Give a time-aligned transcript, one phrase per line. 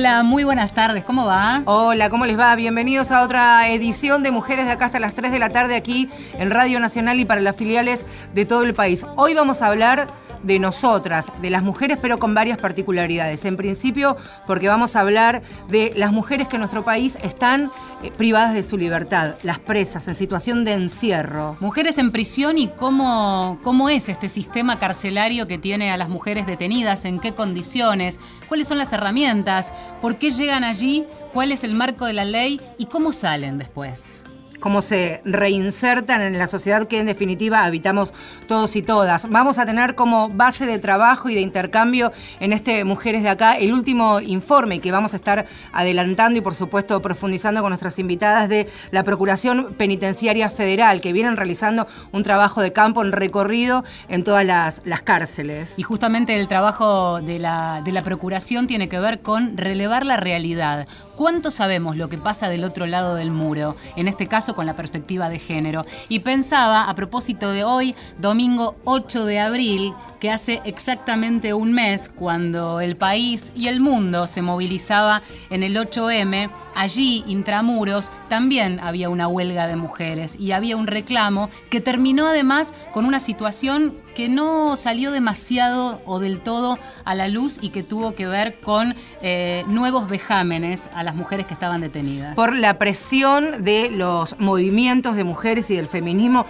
[0.00, 1.60] Hola, muy buenas tardes, ¿cómo va?
[1.66, 2.56] Hola, ¿cómo les va?
[2.56, 6.08] Bienvenidos a otra edición de Mujeres de acá hasta las 3 de la tarde aquí
[6.38, 9.04] en Radio Nacional y para las filiales de todo el país.
[9.16, 10.08] Hoy vamos a hablar
[10.42, 13.44] de nosotras, de las mujeres, pero con varias particularidades.
[13.44, 17.70] En principio, porque vamos a hablar de las mujeres que en nuestro país están
[18.02, 21.56] eh, privadas de su libertad, las presas, en situación de encierro.
[21.60, 26.46] Mujeres en prisión y cómo, cómo es este sistema carcelario que tiene a las mujeres
[26.46, 28.18] detenidas, en qué condiciones,
[28.48, 32.60] cuáles son las herramientas, por qué llegan allí, cuál es el marco de la ley
[32.78, 34.22] y cómo salen después
[34.60, 38.12] cómo se reinsertan en la sociedad que en definitiva habitamos
[38.46, 39.28] todos y todas.
[39.28, 43.56] Vamos a tener como base de trabajo y de intercambio en este Mujeres de Acá
[43.56, 48.48] el último informe que vamos a estar adelantando y por supuesto profundizando con nuestras invitadas
[48.48, 54.24] de la Procuración Penitenciaria Federal, que vienen realizando un trabajo de campo en recorrido en
[54.24, 55.78] todas las, cárceles.
[55.78, 60.18] Y justamente el trabajo de la, de la Procuración tiene que ver con relevar la
[60.18, 60.86] realidad
[61.20, 63.76] ¿Cuánto sabemos lo que pasa del otro lado del muro?
[63.94, 65.84] En este caso con la perspectiva de género.
[66.08, 72.08] Y pensaba, a propósito de hoy, domingo 8 de abril, que hace exactamente un mes,
[72.08, 79.10] cuando el país y el mundo se movilizaba en el 8M, allí, intramuros, también había
[79.10, 84.28] una huelga de mujeres y había un reclamo que terminó además con una situación que
[84.28, 88.94] no salió demasiado o del todo a la luz y que tuvo que ver con
[89.22, 92.34] eh, nuevos vejámenes a las mujeres que estaban detenidas.
[92.34, 96.46] Por la presión de los movimientos de mujeres y del feminismo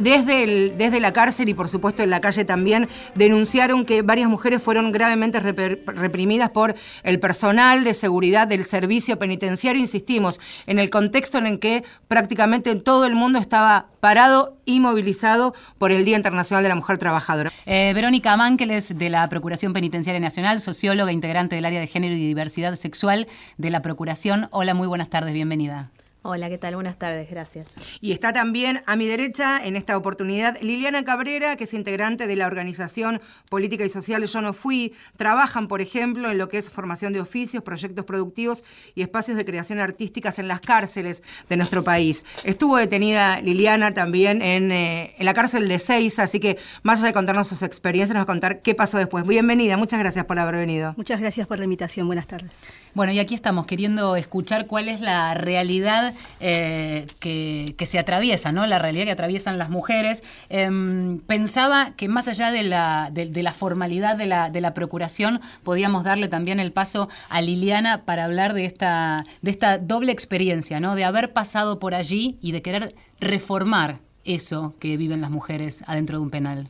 [0.00, 4.28] desde, el, desde la cárcel y por supuesto en la calle también denunciaron que varias
[4.28, 9.80] mujeres fueron gravemente reprimidas por el personal de seguridad del servicio penitenciario.
[9.80, 15.54] Insistimos, en el contexto en el que prácticamente todo el mundo estaba parado y movilizado
[15.78, 17.52] por el Día Internacional de la Mujer Trabajadora.
[17.66, 22.18] Eh, Verónica Mánqueles, de la Procuración Penitenciaria Nacional, socióloga, integrante del área de género y
[22.18, 24.48] diversidad sexual de la Procuración.
[24.50, 25.90] Hola, muy buenas tardes, bienvenida.
[26.28, 26.74] Hola, ¿qué tal?
[26.74, 27.68] Buenas tardes, gracias.
[28.00, 32.34] Y está también a mi derecha en esta oportunidad Liliana Cabrera, que es integrante de
[32.34, 34.92] la organización política y social Yo No Fui.
[35.16, 38.64] Trabajan, por ejemplo, en lo que es formación de oficios, proyectos productivos
[38.96, 42.24] y espacios de creación artísticas en las cárceles de nuestro país.
[42.42, 47.06] Estuvo detenida Liliana también en, eh, en la cárcel de Seis, así que más allá
[47.06, 49.24] de contarnos sus experiencias, nos va a contar qué pasó después.
[49.28, 50.92] Bienvenida, muchas gracias por haber venido.
[50.96, 52.50] Muchas gracias por la invitación, buenas tardes.
[52.94, 58.66] Bueno, y aquí estamos queriendo escuchar cuál es la realidad eh, que, se atraviesa, ¿no?
[58.66, 60.24] La realidad que atraviesan las mujeres.
[60.48, 65.40] Em, pensaba que más allá de la, de, la formalidad de la, de la, procuración,
[65.62, 70.80] podíamos darle también el paso a Liliana para hablar de esta, de esta doble experiencia,
[70.80, 70.94] ¿no?
[70.94, 76.18] De haber pasado por allí y de querer reformar eso que viven las mujeres adentro
[76.18, 76.68] de un penal.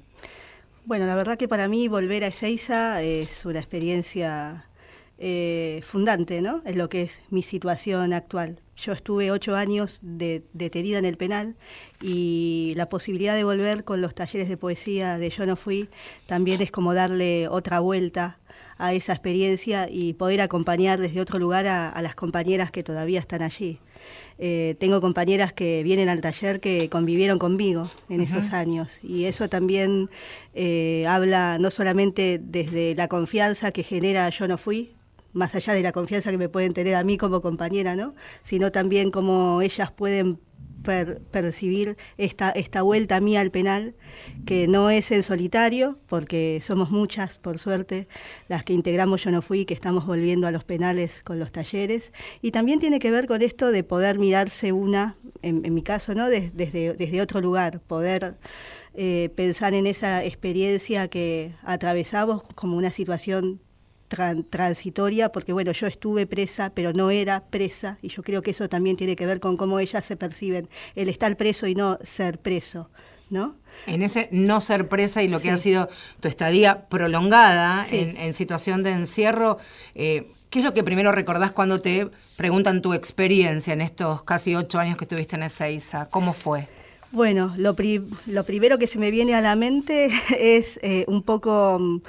[0.85, 4.67] Bueno, la verdad que para mí volver a Ezeiza es una experiencia
[5.19, 6.63] eh, fundante, ¿no?
[6.67, 8.61] Es lo que es mi situación actual.
[8.77, 11.57] Yo estuve ocho años de, detenida en el penal
[12.03, 15.89] y la posibilidad de volver con los talleres de poesía de Yo no fui
[16.27, 18.39] también es como darle otra vuelta
[18.77, 23.41] a esa experiencia y poder acompañar desde otro lugar a, las compañeras que todavía están
[23.41, 23.79] allí.
[24.39, 29.49] Eh, tengo compañeras que vienen al taller que convivieron conmigo en esos años y eso
[29.49, 30.11] también
[30.53, 34.96] eh, habla no solamente desde la confianza que genera Yo no fui,
[35.37, 38.15] más allá de la confianza que me pueden tener a mí como compañera, ¿no?
[38.43, 40.41] sino también cómo ellas pueden
[41.33, 43.97] percibir esta, esta vuelta mía al penal,
[44.45, 48.07] que no es en solitario, porque somos muchas, por suerte,
[48.49, 52.13] las que integramos Yo No Fui, que estamos volviendo a los penales con los talleres,
[52.41, 56.29] y también tiene que ver con esto de poder mirarse una, en, mi caso, ¿no?
[56.29, 58.37] desde, desde otro lugar, poder
[58.95, 63.61] eh, pensar en esa experiencia que atravesamos como una situación
[64.09, 68.69] transitoria, porque bueno, yo estuve presa, pero no era presa, y yo creo que eso
[68.69, 72.39] también tiene que ver con cómo ellas se perciben, el estar preso y no ser
[72.39, 72.89] preso,
[73.31, 73.57] ¿no?
[73.87, 75.89] En ese no ser presa y lo que ha sido
[76.21, 79.59] tu estadía prolongada en, situación de encierro,
[79.95, 84.55] eh, ¿qué es lo que primero recordás cuando te preguntan tu experiencia en estos casi
[84.55, 86.07] ocho años que estuviste en Ezeiza?
[86.07, 86.69] ¿Cómo fue?
[87.13, 87.77] Bueno, lo,
[88.27, 92.01] lo, primero que se me viene a la mente es eh, un poco mm,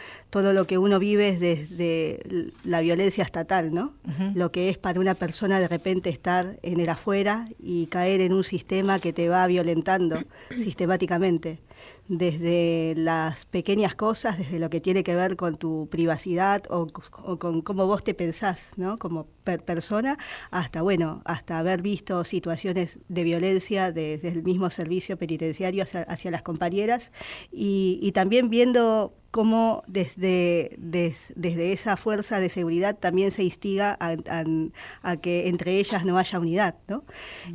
[0.42, 3.94] todo lo que uno vive desde la violencia estatal, ¿no?
[4.36, 8.34] Lo que es para una persona de repente estar en el afuera y caer en
[8.34, 10.18] un sistema que te va violentando
[10.58, 11.60] sistemáticamente
[12.08, 17.62] desde las pequeñas cosas, desde lo que tiene que ver con tu privacidad o, con
[17.62, 18.98] cómo vos te pensás, ¿no?
[18.98, 20.18] Como persona,
[20.52, 26.42] hasta bueno, hasta haber visto situaciones de violencia desde el mismo servicio penitenciario hacia, las
[26.42, 27.12] compañeras
[27.52, 35.48] y, también viendo cómo desde, desde esa fuerza de seguridad también se instiga a, que
[35.48, 36.76] entre ellas no haya unidad.
[36.88, 37.04] ¿no?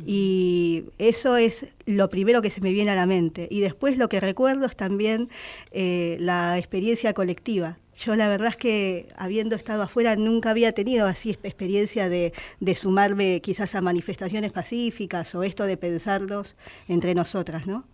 [0.05, 3.47] Y eso es lo primero que se me viene a la mente.
[3.49, 5.29] Y después lo que recuerdo es también
[5.71, 7.77] eh, la experiencia colectiva.
[7.97, 12.75] Yo la verdad es que habiendo estado afuera nunca había tenido así experiencia de, de,
[12.75, 16.55] sumarme quizás a manifestaciones pacíficas o esto de pensarlos
[16.87, 17.85] entre nosotras, ¿no?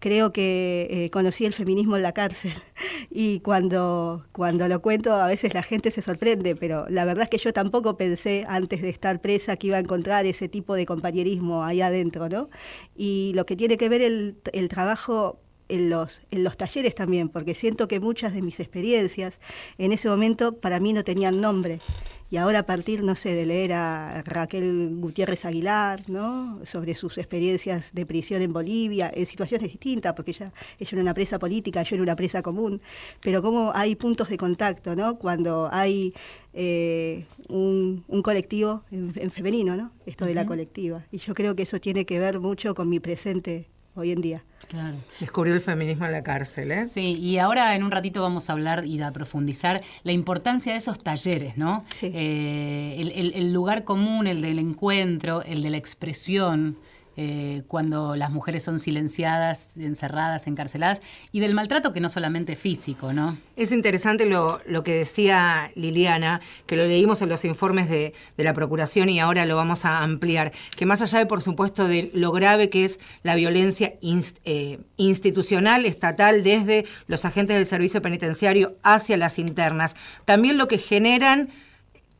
[0.00, 2.52] Creo que eh, conocí el feminismo en la cárcel
[3.10, 7.30] y cuando, cuando lo cuento a veces la gente se sorprende, pero la verdad es
[7.30, 10.86] que yo tampoco pensé antes de estar presa que iba a encontrar ese tipo de
[10.86, 12.50] compañerismo ahí adentro, ¿no?
[12.96, 15.38] Y lo que tiene que ver el, el trabajo
[15.68, 19.40] en los, en los talleres también, porque siento que muchas de mis experiencias
[19.78, 21.78] en ese momento para mí no tenían nombre
[22.30, 26.60] y ahora a partir, no sé, de leer a Raquel Gutiérrez Aguilar, ¿no?
[26.64, 31.14] Sobre sus experiencias de prisión en Bolivia, en situaciones distintas, porque ella, ella era una
[31.14, 32.80] presa política, yo era una presa común,
[33.20, 35.18] pero cómo hay puntos de contacto, ¿no?
[35.18, 36.14] Cuando hay
[36.54, 39.90] eh, un, colectivo en, femenino, ¿no?
[40.06, 41.04] Esto de la colectiva.
[41.10, 44.44] Y yo creo que eso tiene que ver mucho con mi presente hoy en día.
[44.68, 44.96] Claro.
[45.18, 46.86] Descubrió el feminismo en la cárcel, ¿eh?
[46.86, 50.78] Sí, y ahora en un ratito vamos a hablar y a profundizar la importancia de
[50.78, 51.84] esos talleres, ¿no?
[51.94, 52.10] Sí.
[52.14, 56.78] Eh, el, lugar común, el del encuentro, el de la expresión.
[57.16, 61.02] Eh, cuando las mujeres son silenciadas, encerradas, encarceladas,
[61.32, 63.36] y del maltrato que no solamente físico, ¿no?
[63.56, 69.08] Es interesante lo, que decía Liliana, que lo leímos en los informes de, la Procuración
[69.08, 72.70] y ahora lo vamos a ampliar, que más allá de, por supuesto, de lo grave
[72.70, 79.38] que es la violencia eh, institucional, estatal, desde los agentes del servicio penitenciario hacia las
[79.38, 81.50] internas, también lo que generan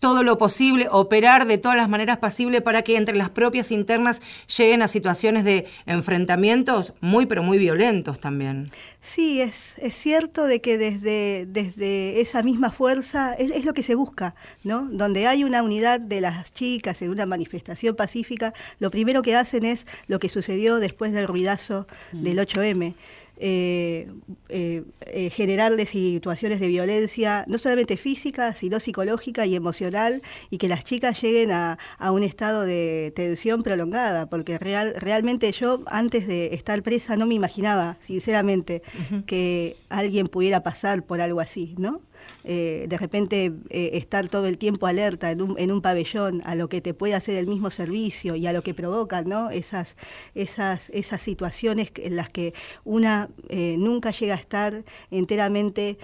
[0.00, 4.20] todo lo posible, operar de todas las maneras posibles para que entre las propias internas
[4.58, 8.73] lleguen a situaciones de enfrentamientos muy, pero muy violentos también.
[9.02, 13.94] Sí, es, es cierto de que desde, desde esa misma fuerza es, lo que se
[13.94, 14.88] busca, ¿no?
[14.91, 19.67] Donde hay una unidad de las chicas en una manifestación pacífica, lo primero que hacen
[19.67, 22.23] es lo que sucedió después del ruidazo mm.
[22.23, 22.94] del 8M.
[23.42, 24.06] Eh,
[24.50, 30.20] eh, eh, generarles situaciones de violencia, no solamente física, sino psicológica y emocional,
[30.50, 31.78] y que las chicas lleguen a,
[32.12, 37.34] un estado de tensión prolongada, porque real, realmente yo antes de estar presa no me
[37.34, 38.82] imaginaba, sinceramente,
[39.25, 42.02] que alguien pudiera pasar por algo así, ¿no?
[42.44, 46.55] Eh, de repente eh, estar todo el tiempo alerta en un, en un, pabellón a
[46.55, 49.50] lo que te puede hacer el mismo servicio y a lo que provocan ¿no?
[49.50, 49.96] esas,
[50.34, 55.99] esas, esas situaciones en las que una eh, nunca llega a estar enteramente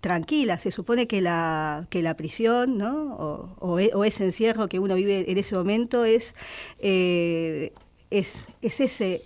[0.00, 0.58] tranquila.
[0.58, 3.16] Se supone que la, que la prisión ¿no?
[3.16, 6.34] o, o, e, o, ese encierro que uno vive en ese momento es,
[6.78, 7.62] es,
[8.10, 9.22] es ese...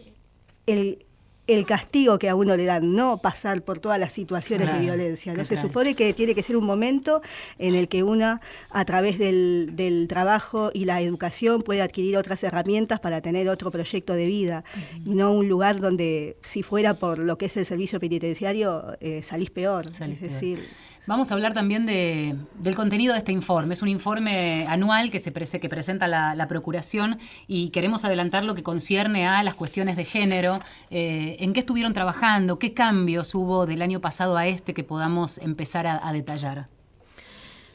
[0.66, 1.05] El,
[1.50, 5.35] el castigo que a uno le dan, no pasar por todas las situaciones de violencia.
[5.35, 5.44] ¿no?
[5.44, 7.23] Se supone que tiene que ser un momento
[7.58, 13.00] en el que una, a través del, trabajo y la educación, puede adquirir otras herramientas
[13.00, 14.64] para tener otro proyecto de vida
[15.05, 19.23] y no un lugar donde, si fuera por lo que es el servicio penitenciario, eh,
[19.23, 19.87] salís peor.
[19.87, 20.61] es decir.
[21.07, 23.75] Vamos a hablar también de, del contenido de este informe.
[23.75, 28.62] Es un informe anual que, se que presenta la, Procuración y queremos adelantar lo que
[28.62, 30.61] concierne a las cuestiones de género.
[30.90, 32.59] Eh, ¿En qué estuvieron trabajando?
[32.59, 36.79] ¿Qué cambios hubo del año pasado a este que podamos empezar a detallar?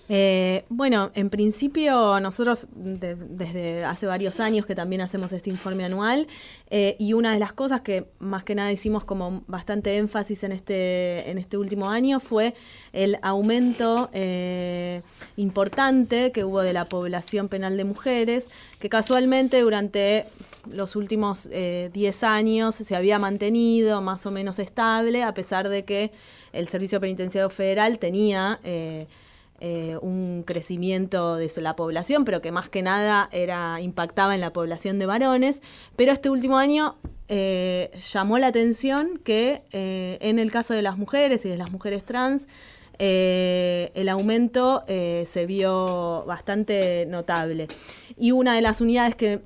[0.07, 6.27] Eh, bueno, en principio nosotros desde hace varios años que también hacemos este informe anual
[6.69, 10.51] eh, y una de las cosas que más que nada hicimos como bastante énfasis en
[10.51, 12.53] este, en este último año fue
[12.93, 15.01] el aumento eh,
[15.37, 18.47] importante que hubo de la población penal de mujeres,
[18.79, 20.25] que casualmente durante
[20.71, 26.11] los últimos 10 años se había mantenido más o menos estable, a pesar de que
[26.53, 28.59] el Servicio Penitenciario Federal tenía
[29.61, 34.51] eh, un crecimiento de la población, pero que más que nada era impactaba en la
[34.51, 35.61] población de varones.
[35.95, 36.97] Pero este último año
[37.29, 41.71] eh, llamó la atención que eh, en el caso de las mujeres y de las
[41.71, 42.49] mujeres trans,
[42.99, 47.67] el aumento se vio bastante notable.
[48.17, 49.41] Y una de las unidades que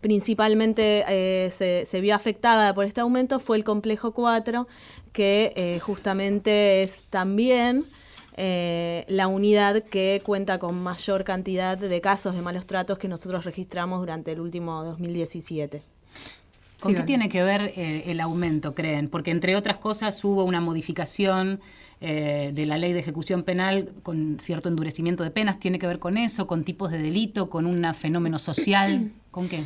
[0.00, 1.04] principalmente
[1.52, 4.66] se, se, vio afectada por este aumento fue el complejo 4,
[5.12, 7.84] que justamente es también
[8.40, 13.44] eh, la unidad que cuenta con mayor cantidad de casos de malos tratos que nosotros
[13.44, 15.82] registramos durante el último 2017.
[16.78, 19.08] ¿Con qué tiene que ver eh, el aumento, creen?
[19.08, 21.58] Porque entre otras cosas hubo una modificación
[22.00, 25.58] eh, de la ley de ejecución penal con cierto endurecimiento de penas.
[25.58, 29.10] ¿Tiene que ver con eso, con tipos de delito, con un fenómeno social?
[29.32, 29.64] ¿Con qué?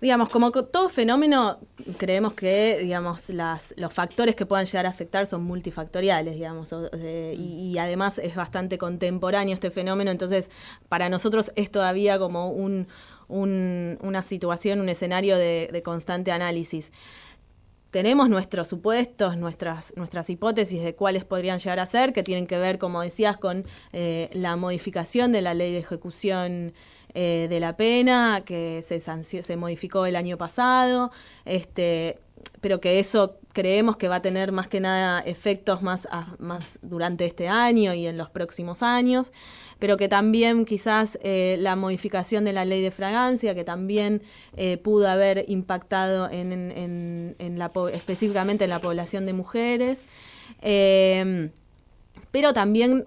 [0.00, 1.58] Digamos, como todo fenómeno,
[1.96, 6.72] creemos que, digamos, las, los factores que puedan llegar a afectar son multifactoriales, digamos,
[7.36, 10.50] y, además es bastante contemporáneo este fenómeno, entonces
[10.88, 12.86] para nosotros es todavía como un,
[13.28, 16.92] una situación, un escenario de, constante análisis.
[17.90, 22.58] Tenemos nuestros supuestos, nuestras, nuestras hipótesis de cuáles podrían llegar a ser, que tienen que
[22.58, 26.74] ver, como decías, con eh, la modificación de la ley de ejecución
[27.14, 31.10] eh, de la pena, que se, se modificó el año pasado,
[31.44, 32.18] este,
[32.60, 36.06] pero que eso creemos que va a tener más que nada efectos más,
[36.38, 39.32] más durante este año y en los próximos años,
[39.78, 44.22] pero que también quizás eh, la modificación de la ley de fragancia, que también
[44.56, 50.04] eh, pudo haber impactado en, en, la, específicamente en la población de mujeres,
[52.30, 53.06] pero también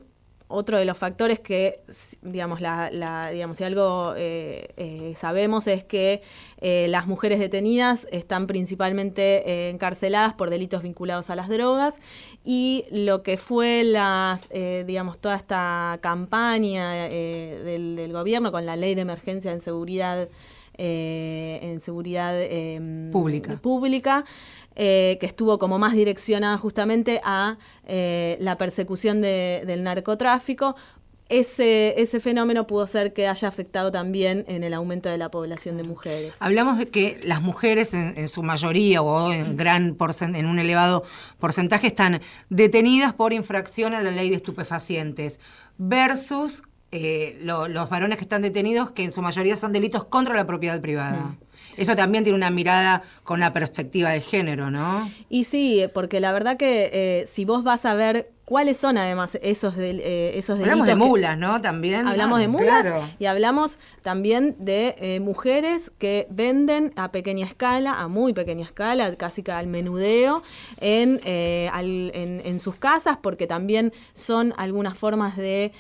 [0.52, 1.82] otro de los factores que,
[2.22, 6.22] digamos, la, digamos si algo eh, eh, sabemos es que
[6.60, 12.00] eh, las mujeres detenidas están principalmente encarceladas por delitos vinculados a las drogas
[12.44, 14.50] y lo que fue las,
[14.86, 20.30] digamos, toda esta campaña del gobierno con la ley de emergencia en seguridad
[20.84, 24.26] eh, en seguridad em, pública, pública
[24.76, 30.76] eh, que estuvo como más direccionada justamente a eh, la persecución del narcotráfico.
[31.30, 35.78] Ese, ese, fenómeno pudo ser que haya afectado también en el aumento de la población
[35.78, 36.34] de mujeres.
[36.40, 41.04] Hablamos de que las mujeres en, su mayoría o en gran en un elevado
[41.40, 45.40] porcentaje están detenidas por infracción a la ley de estupefacientes
[45.78, 50.46] versus eh, los varones que están detenidos, que en su mayoría son delitos contra la
[50.46, 51.18] propiedad privada.
[51.18, 51.38] Mm,
[51.78, 55.10] Eso también tiene una mirada con la perspectiva de género, ¿no?
[55.30, 59.40] Y sí, porque la verdad que eh, si vos vas a ver ¿Cuáles son además
[59.42, 60.82] esos, de, eh, esos delitos?
[60.82, 61.62] Hablamos de mulas, ¿no?
[61.62, 62.06] También.
[62.06, 62.86] Hablamos de mulas
[63.18, 69.16] y hablamos también de eh, mujeres que venden a pequeña escala, a muy pequeña escala,
[69.16, 70.44] casi que al menudeo,
[70.82, 71.70] en, eh,
[72.44, 75.72] en, sus casas, porque también son algunas formas de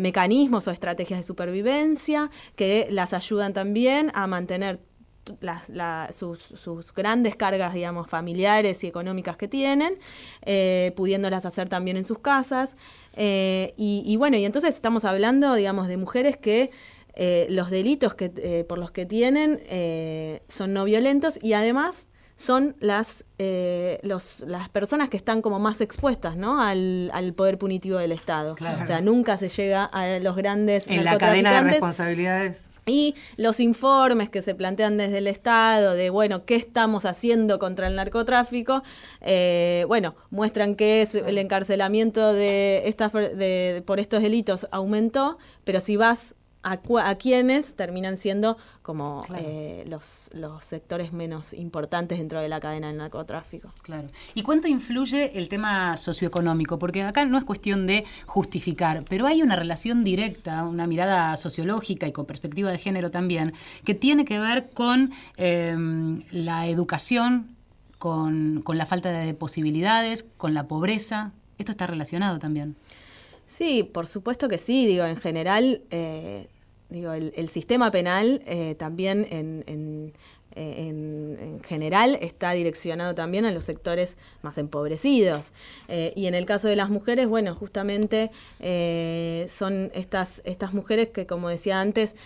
[0.00, 4.80] mecanismos o estrategias de supervivencia que las ayudan también a mantener
[6.12, 9.98] sus, grandes cargas, digamos, familiares y económicas que tienen,
[10.42, 12.76] eh, pudiéndolas hacer también en sus casas.
[13.14, 16.70] Eh, y, bueno, y entonces estamos hablando, digamos, de mujeres que
[17.14, 19.60] eh, los delitos que, por los que tienen
[20.48, 23.24] son no violentos y además son las,
[24.02, 26.60] los, las personas que están como más expuestas ¿no?
[26.62, 28.54] al, poder punitivo del Estado.
[28.54, 30.88] O sea, nunca se llega a los grandes...
[30.88, 32.75] En la cadena de responsabilidades.
[32.88, 37.88] Y los informes que se plantean desde el Estado de, bueno, ¿qué estamos haciendo contra
[37.88, 38.84] el narcotráfico?
[39.22, 45.80] Eh, bueno, muestran que es el encarcelamiento de estas, de, por estos delitos aumentó, pero
[45.80, 52.48] si vas a, quienes terminan siendo como eh, los, los sectores menos importantes dentro de
[52.48, 53.72] la cadena del narcotráfico.
[53.82, 54.08] Claro.
[54.34, 56.78] ¿Y cuánto influye el tema socioeconómico?
[56.78, 62.08] Porque acá no es cuestión de justificar, pero hay una relación directa, una mirada sociológica
[62.08, 63.54] y con perspectiva de género también,
[63.84, 67.54] que tiene que ver con em, la educación,
[67.98, 71.32] con, con la falta de posibilidades, con la pobreza.
[71.58, 72.76] Esto está relacionado también.
[73.46, 74.86] Sí, por supuesto que sí.
[74.86, 76.48] Digo, en general, eh,
[76.88, 79.64] digo, el, sistema penal eh, también en,
[80.56, 85.52] en, general está direccionado también a los sectores más empobrecidos.
[85.88, 91.08] Eh, y en el caso de las mujeres, bueno, justamente eh, son estas, estas mujeres
[91.10, 92.16] que, como decía antes,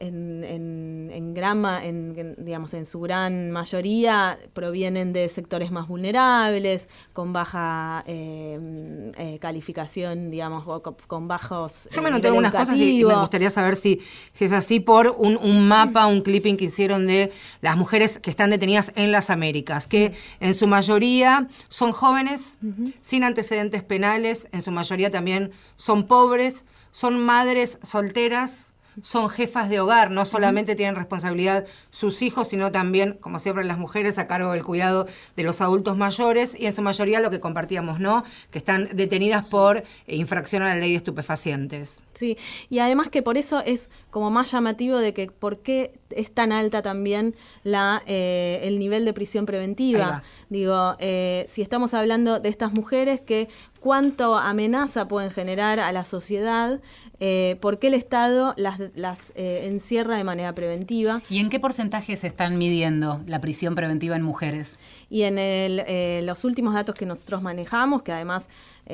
[0.00, 7.32] en, en, en, en, digamos, en su gran mayoría provienen de sectores más vulnerables, con
[7.32, 10.64] baja eh, eh, calificación, digamos,
[11.06, 11.88] con, bajos.
[11.92, 14.00] Yo me noté algunas cosas y, me gustaría saber si,
[14.32, 18.30] si es así por un, un, mapa, un clipping que hicieron de las mujeres que
[18.30, 22.58] están detenidas en las Américas, que en su mayoría son jóvenes,
[23.00, 29.80] sin antecedentes penales, en su mayoría también son pobres, son madres solteras son jefas de
[29.80, 34.52] hogar, no solamente tienen responsabilidad sus hijos, sino también, como siempre, las mujeres a cargo
[34.52, 38.24] del cuidado de los adultos mayores y en su mayoría lo que compartíamos, ¿no?
[38.50, 42.04] Que están detenidas por infracción a la ley de estupefacientes.
[42.14, 42.38] Sí,
[42.70, 46.52] y además que por eso es como más llamativo de que por qué es tan
[46.52, 47.34] alta también
[47.64, 50.22] la, eh, el nivel de prisión preventiva.
[50.48, 53.48] Digo, eh, si estamos hablando de estas mujeres que
[53.84, 56.80] cuánto amenaza pueden generar a la sociedad,
[57.20, 61.20] eh, por qué el Estado las, las eh, encierra de manera preventiva.
[61.28, 64.78] ¿Y en qué porcentaje se están midiendo la prisión preventiva en mujeres?
[65.10, 68.48] Y en el, los últimos datos que nosotros manejamos, que además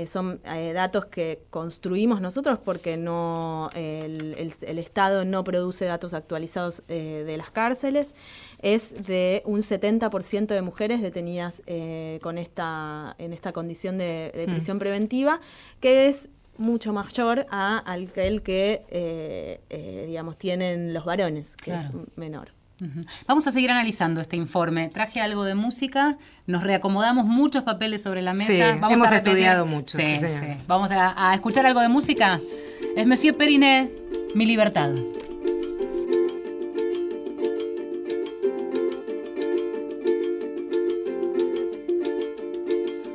[0.06, 7.34] son datos que construimos nosotros porque no el, el, Estado no produce datos actualizados de
[7.36, 8.14] las cárceles,
[8.62, 11.62] es de un 70% de mujeres detenidas
[12.22, 14.52] con esta, en esta condición de, mm.
[14.52, 15.40] prisión preventiva,
[15.80, 16.28] que es
[16.60, 22.52] mucho mayor a aquel que, eh, eh, digamos, tienen los varones, que es menor.
[23.26, 24.88] Vamos a seguir analizando este informe.
[24.88, 28.76] Traje algo de música, nos reacomodamos muchos papeles sobre la mesa.
[28.80, 29.98] Vamos hemos estudiado mucho.
[29.98, 30.18] Sí,
[30.66, 32.40] Vamos a, a, escuchar algo de música.
[32.96, 33.90] Es Monsieur Perinet,
[34.34, 34.90] Mi Libertad.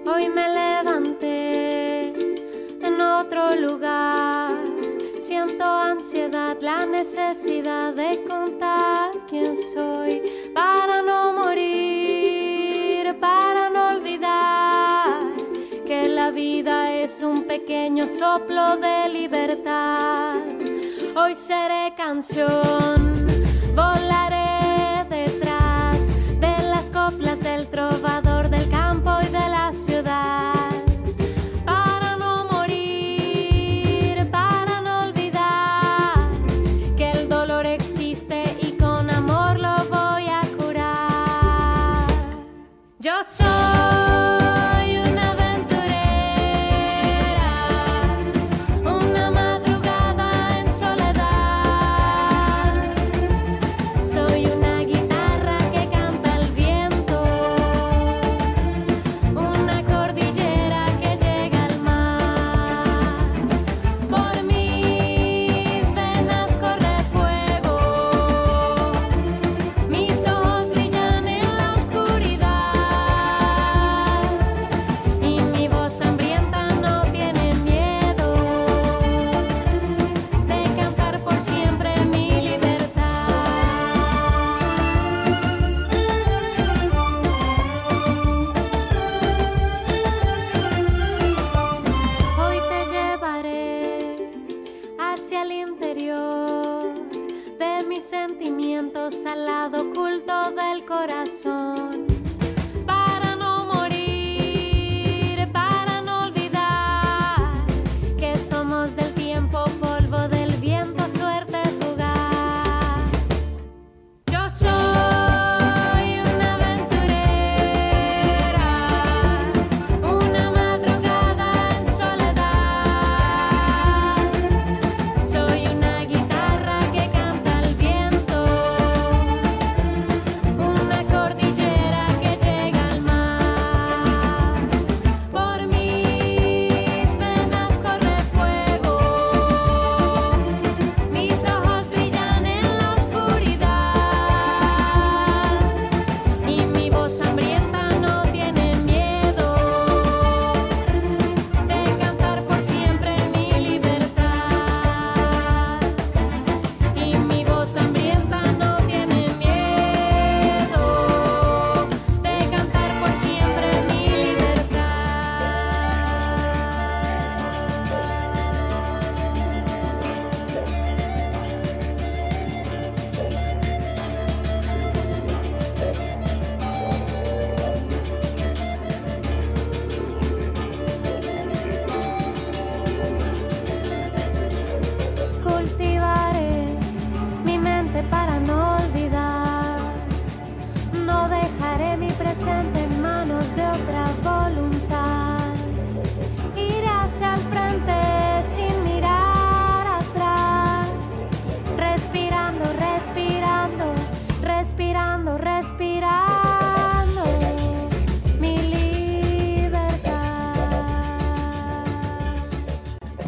[0.05, 2.13] Hoy me levanté
[2.84, 4.51] en otro lugar.
[5.19, 5.75] Siento
[6.62, 10.21] la necesidad de contar quién soy
[10.53, 15.21] para no morir, para no olvidar
[15.85, 20.38] que la vida es un pequeño soplo de libertad.
[21.15, 23.27] Hoy seré canción,
[23.75, 26.09] volaré detrás
[26.39, 28.35] de las coplas del trovador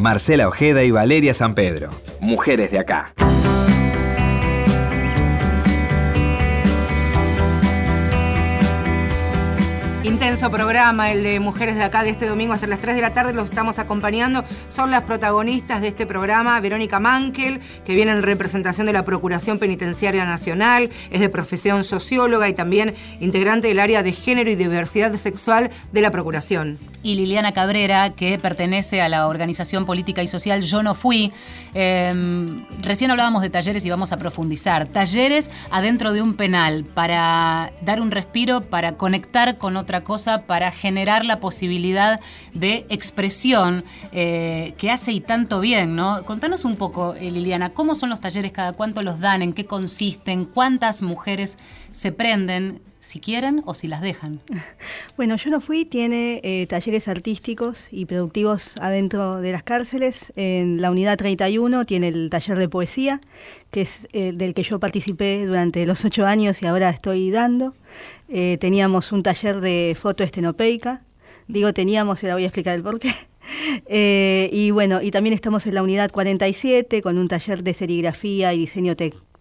[0.07, 1.89] Marcela Ojeda y Valeria San Pedro,
[2.21, 3.13] mujeres de acá.
[10.07, 13.13] Intenso programa, el de Mujeres de acá de este domingo hasta las 3 de la
[13.13, 13.33] tarde.
[13.33, 14.45] Los estamos acompañando.
[14.69, 19.59] Son las protagonistas de este programa, Verónica Mankel, que viene en representación de la Procuración
[19.59, 25.15] Penitenciaria Nacional, es de profesión socióloga y también integrante del área de género y diversidad
[25.15, 26.77] sexual de la Procuración.
[27.01, 31.31] Y Liliana Cabrera, que pertenece a la organización política y social Yo No Fui.
[31.73, 34.85] Em, recién hablábamos de talleres y vamos a profundizar.
[34.87, 40.71] Talleres adentro de un penal para dar un respiro, para conectar con otra cosa, para
[40.71, 42.19] generar la posibilidad
[42.53, 46.23] de expresión eh, que hace y tanto bien, ¿no?
[46.25, 48.51] Contanos un poco, eh, Liliana, ¿cómo son los talleres?
[48.53, 49.43] ¿Cada cuánto los dan?
[49.43, 50.45] ¿En qué consisten?
[50.45, 51.59] ¿Cuántas mujeres
[51.91, 52.81] se prenden?
[52.99, 54.41] si quieren o si las dejan.
[55.15, 60.33] Bueno, yo no fui, tiene eh, talleres artísticos y productivos adentro de las cárceles.
[60.35, 63.21] En la unidad 31 tiene el taller de poesía,
[63.71, 67.75] que es del que yo participé durante los ocho años y ahora estoy dando.
[68.27, 71.01] Eh, teníamos un taller de foto estenopeica.
[71.47, 73.13] Digo teníamos, y ahora voy a explicar el porqué.
[73.85, 78.53] Eh, y bueno, y también estamos en la unidad 47 con un taller de serigrafía
[78.53, 78.95] y diseño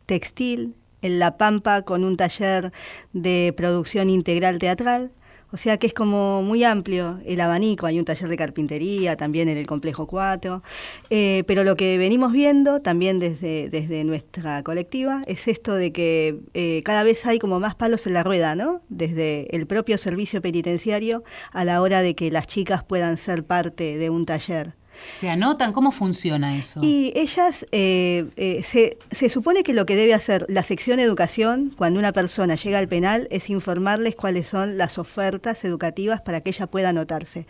[0.06, 0.74] textil.
[1.02, 2.72] En La Pampa con un taller
[3.12, 5.10] de producción integral teatral.
[5.52, 9.48] O sea que es como muy amplio el abanico, hay un taller de carpintería también
[9.48, 10.62] en el complejo 4,
[11.10, 16.40] eh, pero lo que venimos viendo también desde, desde nuestra colectiva es esto de que
[16.54, 18.82] eh, cada vez hay como más palos en la rueda, ¿no?
[18.88, 23.96] Desde el propio servicio penitenciario a la hora de que las chicas puedan ser parte
[23.96, 24.74] de un taller.
[25.04, 25.72] ¿Se anotan?
[25.72, 26.80] ¿Cómo funciona eso?
[26.82, 31.74] Y ellas, eh, eh, se, se, supone que lo que debe hacer la sección educación
[31.76, 36.50] cuando una persona llega al penal es informarles cuáles son las ofertas educativas para que
[36.50, 37.46] ella pueda anotarse.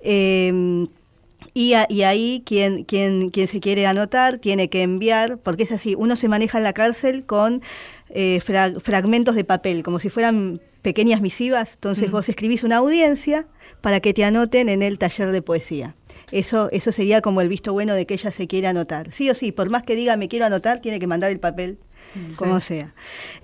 [0.00, 0.86] Eh,
[1.54, 5.94] y, y, ahí quien, quien, quien se quiere anotar tiene que enviar, porque es así,
[5.94, 7.62] uno se maneja en la cárcel con
[8.80, 12.12] fragmentos de papel, como si fueran pequeñas misivas, entonces mm.
[12.12, 13.46] vos escribís una audiencia
[13.80, 15.94] para que te anoten en el taller de poesía.
[16.32, 19.12] Eso, eso sería como el visto bueno de que ella se quiere anotar.
[19.12, 21.78] Sí o sí, por más que diga me quiero anotar, tiene que mandar el papel,
[22.14, 22.34] mm.
[22.36, 22.94] como sea.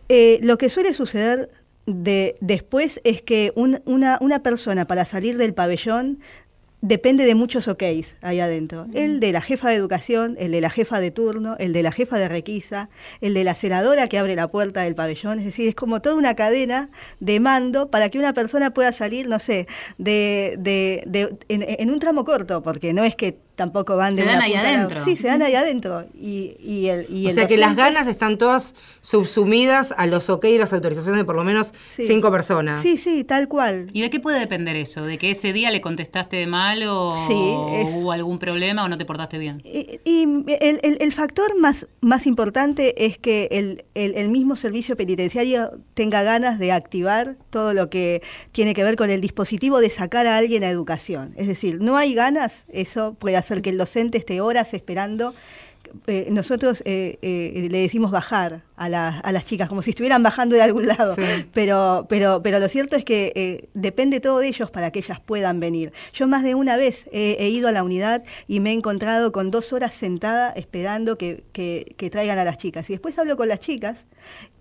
[0.09, 1.49] Eh, lo que suele suceder
[1.87, 6.21] de, después es que una, una persona para salir del pabellón
[6.85, 8.87] depende de muchos OKs ahí adentro.
[8.93, 11.91] El de la jefa de educación, el de la jefa de turno, el de la
[11.91, 12.91] jefa de requisa,
[13.23, 15.39] el de la ceradora que abre la puerta del pabellón.
[15.39, 19.27] Es decir, es como toda una cadena de mando para que una persona pueda salir,
[19.29, 19.67] no sé,
[19.97, 24.29] de, de, de en, un tramo corto, porque no es que tampoco van de Se
[24.29, 25.05] dan ahí adentro.
[25.05, 26.05] Sí, se dan ahí adentro.
[26.15, 30.45] Y, y el, y o sea que las ganas están todas subsumidas a los OK
[30.47, 32.83] y las autorizaciones de por lo menos cinco personas.
[32.83, 33.89] Sí, sí, tal cual.
[33.93, 35.05] ¿Y de qué puede depender eso?
[35.05, 39.39] ¿De que ese día le contestaste mal o hubo algún problema o no te portaste
[39.39, 39.63] bien?
[39.65, 40.01] Y,
[40.61, 46.59] el, el, factor más, más importante es que el, el mismo servicio penitenciario tenga ganas
[46.59, 50.65] de activar todo lo que tiene que ver con el dispositivo de sacar a alguien
[50.65, 51.35] a educación.
[51.37, 55.35] Es decir, no hay ganas, eso puede hacer que el docente esté horas esperando.
[56.07, 60.57] Eh, nosotros eh, eh, le decimos bajar a, a, las chicas, como si estuvieran bajando
[60.57, 61.15] de algún lado.
[61.53, 65.61] Pero, pero, pero lo cierto es que depende todo de ellos para que ellas puedan
[65.61, 65.93] venir.
[66.13, 69.51] Yo más de una vez he, ido a la unidad y me he encontrado con
[69.51, 72.89] dos horas sentada esperando que, que, traigan a las chicas.
[72.91, 74.07] Y después hablo con las chicas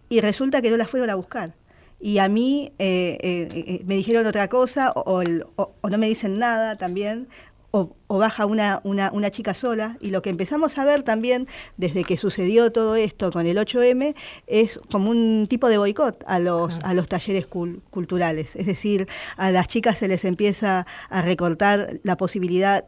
[0.10, 1.54] y resulta que no las fueron a buscar
[2.00, 5.24] y a mí me dijeron otra cosa o,
[5.56, 7.30] o, no me dicen nada también,
[7.76, 9.98] o, baja una, una, una, chica sola.
[10.00, 14.14] Y lo que empezamos a ver también desde que sucedió todo esto con el 8M
[14.46, 18.56] es como un tipo de boicot a los, a los talleres culturales.
[18.56, 19.08] Es decir,
[19.38, 22.86] a las chicas se les empieza a recortar la posibilidad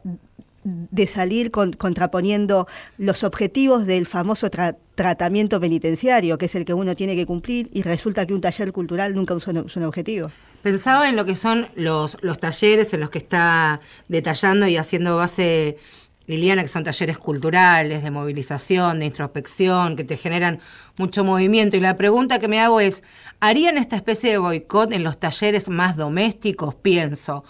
[0.62, 4.50] de salir contraponiendo los objetivos del famoso
[4.94, 8.72] tratamiento penitenciario, que es el que uno tiene que cumplir, y resulta que un taller
[8.72, 10.30] cultural nunca es un objetivo.
[10.66, 15.16] Pensaba en lo que son los, los talleres en los que está detallando y haciendo
[15.16, 15.78] base
[16.26, 20.58] Liliana, que son talleres culturales, de movilización, de introspección, que te generan
[20.98, 21.76] mucho movimiento.
[21.76, 23.04] Y la pregunta que me hago es,
[23.38, 26.74] ¿harían esta especie de boicot en los talleres más domésticos?
[26.74, 27.44] Pienso,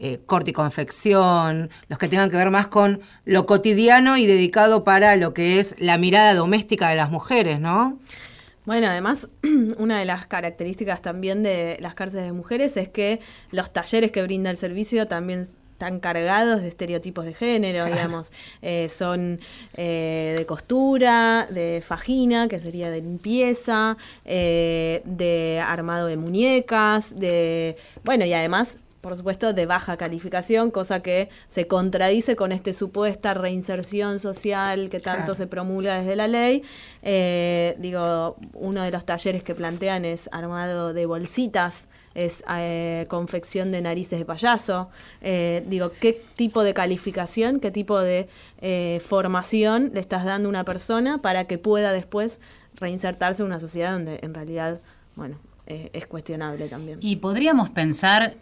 [0.00, 4.82] eh, corte y confección, los que tengan que ver más con lo cotidiano y dedicado
[4.82, 8.00] para lo que es la mirada doméstica de las mujeres, ¿no?
[8.66, 9.28] Bueno, además,
[9.78, 13.20] una de las características también de las cárceles de mujeres es que
[13.52, 18.32] los talleres que brinda el servicio también están cargados de estereotipos de género, digamos.
[18.62, 19.38] Eh, son
[19.74, 27.76] eh, de costura, de fajina, que sería de limpieza, eh, de armado de muñecas, de...
[28.04, 33.34] Bueno, y además por supuesto, de baja calificación, cosa que se contradice con esta supuesta
[33.34, 36.64] reinserción social que tanto se promulga desde la ley.
[37.02, 43.70] Eh, digo, uno de los talleres que plantean es armado de bolsitas, es eh, confección
[43.70, 44.90] de narices de payaso.
[45.20, 48.28] Eh, digo, ¿qué tipo de calificación, qué tipo de
[49.06, 52.40] formación le estás dando a una persona para que pueda después
[52.74, 54.80] reinsertarse en una sociedad donde en realidad,
[55.14, 56.98] bueno, es cuestionable también.
[57.02, 58.34] Y podríamos pensar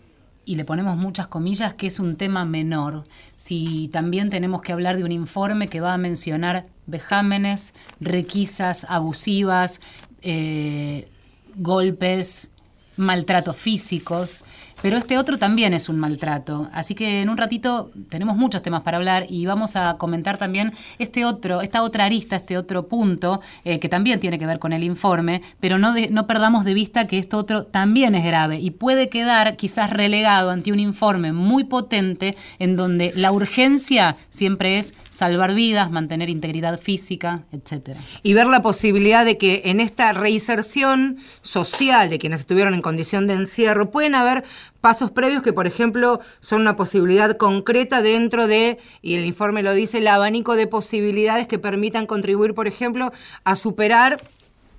[0.44, 3.04] y le ponemos muchas comillas, que es un tema menor.
[3.36, 9.80] Si también tenemos que hablar de un informe que va a mencionar vejámenes, requisas abusivas,
[10.22, 11.08] eh,
[11.56, 12.50] golpes,
[12.96, 14.44] maltratos físicos,
[14.84, 16.68] pero este otro también es un maltrato.
[16.70, 20.74] Así que en un ratito tenemos muchos temas para hablar y vamos a comentar también
[20.98, 24.74] este otro, esta otra arista, este otro punto eh, que también tiene que ver con
[24.74, 28.72] el informe, pero no, no perdamos de vista que esto otro también es grave y
[28.72, 34.92] puede quedar quizás relegado ante un informe muy potente en donde la urgencia siempre es
[35.08, 38.00] salvar vidas, mantener integridad física, etcétera.
[38.22, 43.26] Y ver la posibilidad de que en esta reinserción social de quienes estuvieron en condición
[43.26, 44.44] de encierro pueden haber
[44.84, 49.72] pasos previos que, por ejemplo, son una posibilidad concreta dentro de, y el informe lo
[49.72, 53.10] dice, el abanico de posibilidades que permitan contribuir, por ejemplo,
[53.44, 54.20] a superar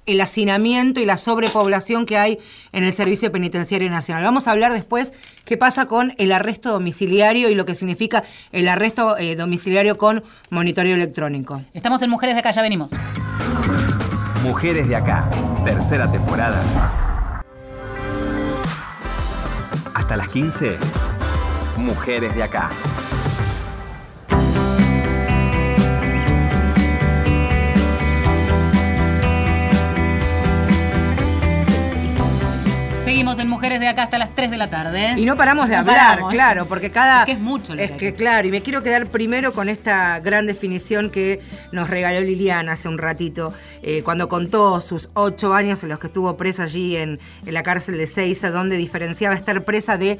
[0.05, 2.39] el hacinamiento y la sobrepoblación que hay
[2.71, 4.23] en el Servicio Penitenciario Nacional.
[4.23, 5.11] Vamos a hablar después
[5.43, 10.23] qué pasa con el arresto domiciliario y lo que significa el arresto eh, domiciliario con
[10.51, 11.63] monitoreo electrónico.
[11.73, 12.91] Estamos en Mujeres de Acá, ya venimos.
[14.43, 15.27] Mujeres de Acá,
[15.65, 16.61] tercera temporada.
[20.05, 20.77] Hasta las 15,
[21.77, 22.69] Mujeres de Acá.
[33.15, 35.13] Seguimos en Mujeres de Acá hasta las 3 de la tarde.
[35.15, 37.21] Y no paramos de hablar, claro, porque cada...
[37.21, 40.19] Es que es mucho lo Es que, claro, y me quiero quedar primero con esta
[40.19, 41.39] gran definición que
[41.71, 46.07] nos regaló Liliana hace un ratito, eh, cuando contó sus ocho años en los que
[46.07, 50.19] estuvo presa allí en, en la cárcel de Seiza, donde diferenciaba estar presa de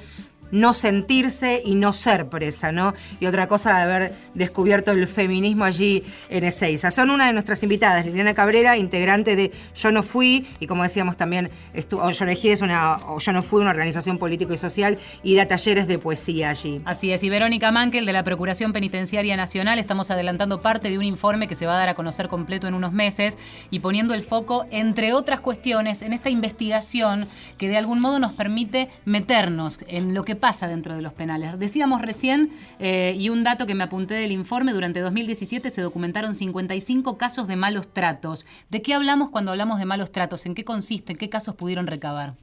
[0.52, 2.94] no sentirse y no ser presa, ¿no?
[3.20, 6.92] Y otra cosa de haber descubierto el feminismo allí en Ezeiza.
[6.92, 11.18] Son una de nuestras invitadas, Liliana Cabrera, integrante de Yo No Fui, y como decíamos
[11.18, 14.98] también, estuvo, Yo Elegí es una, o Yo No Fui, una organización político y social,
[15.24, 16.82] y da talleres de poesía allí.
[16.86, 21.04] Así es, y Verónica Mankel de la Procuración Penitenciaria Nacional, estamos adelantando parte de un
[21.04, 23.38] informe que se va a dar a conocer completo en unos meses,
[23.72, 27.28] y poniendo el foco, entre otras cuestiones, en esta investigación
[27.58, 31.58] que de algún modo nos permite meternos en lo que pasa dentro de los penales.
[31.60, 36.34] Decíamos recién, eh, y un dato que me apunté del informe, durante 2017 se documentaron
[36.34, 38.46] 55 casos de malos tratos.
[38.70, 40.46] ¿De qué hablamos cuando hablamos de malos tratos?
[40.46, 41.14] ¿En qué consiste?
[41.14, 42.36] ¿En qué casos pudieron recabar?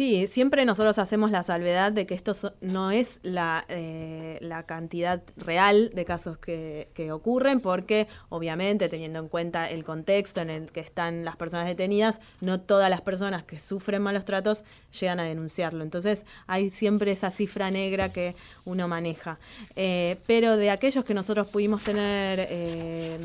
[0.00, 2.32] Sí, siempre nosotros hacemos la salvedad de que esto
[2.62, 9.28] no es la, eh, la cantidad real de casos que, ocurren, porque obviamente teniendo en
[9.28, 13.58] cuenta el contexto en el que están las personas detenidas, no todas las personas que
[13.58, 14.64] sufren malos tratos
[14.98, 15.84] llegan a denunciarlo.
[15.84, 19.38] Entonces hay siempre esa cifra negra que uno maneja.
[19.76, 22.46] Eh, pero de aquellos que nosotros pudimos tener...
[22.48, 23.18] Eh,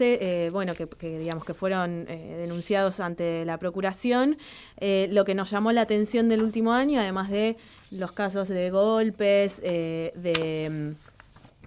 [0.00, 0.86] eh, bueno, que,
[1.18, 4.36] digamos que fueron eh, denunciados ante la Procuración.
[4.78, 7.56] Eh, lo que nos llamó la atención del último año, además de
[7.90, 10.94] los casos de golpes, de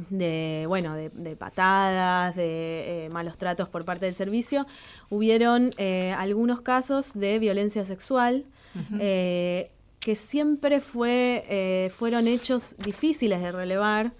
[0.09, 4.67] de bueno de, patadas de malos tratos por parte del servicio
[5.09, 5.71] hubieron
[6.15, 8.45] algunos casos de violencia sexual
[8.99, 14.11] que siempre fue fueron hechos difíciles de relevar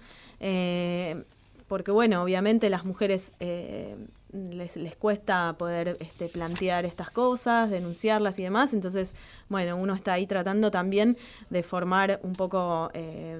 [1.68, 3.96] porque bueno, obviamente las mujeres eh,
[4.32, 9.14] les, les, cuesta poder este, plantear estas cosas, denunciarlas y demás, entonces,
[9.48, 11.16] bueno, uno está ahí tratando también
[11.50, 12.90] de formar un poco...
[12.94, 13.38] Eh,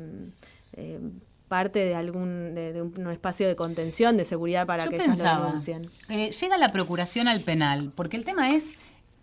[0.75, 1.01] eh,
[1.49, 5.91] parte de algún de, un, espacio de contención, de seguridad para que ellas lo denuncien.
[6.09, 8.73] llega la procuración al penal, porque el tema es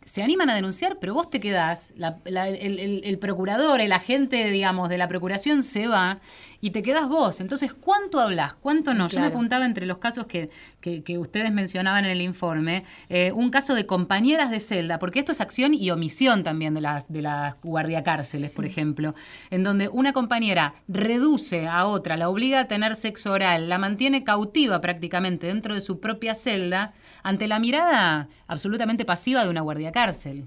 [0.05, 1.93] se animan a denunciar, pero vos te quedás,
[2.25, 6.19] el, procurador, el agente, digamos, de la procuración se va
[6.61, 7.41] y te quedás vos.
[7.41, 8.53] Entonces, ¿cuánto hablas?
[8.53, 9.07] ¿Cuánto no?
[9.07, 13.49] Yo me apuntaba entre los casos que, que, ustedes mencionaban en el informe, eh, un
[13.49, 17.23] caso de compañeras de celda, porque esto es acción y omisión también de las, de
[17.23, 19.15] las guardiacárceles, por ejemplo,
[19.49, 24.23] en donde una compañera reduce a otra, la obliga a tener sexo oral, la mantiene
[24.23, 29.91] cautiva prácticamente dentro de su propia celda, ante la mirada absolutamente pasiva de una guardia
[29.95, 30.45] cárcel.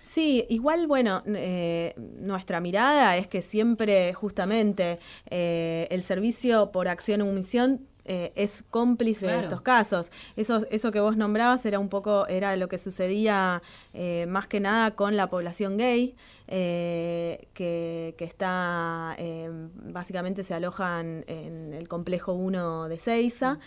[0.00, 7.20] Sí, igual, bueno, eh, nuestra mirada es que siempre justamente eh, el servicio por acción
[7.20, 10.10] o omisión eh, es cómplice de estos casos.
[10.34, 13.60] Eso, eso que vos nombrabas era un poco, era lo que sucedía
[13.92, 16.16] eh, más que nada con la población gay,
[16.48, 19.16] eh, que, que, está,
[19.74, 23.58] básicamente se alojan en el complejo 1 de Ceiza,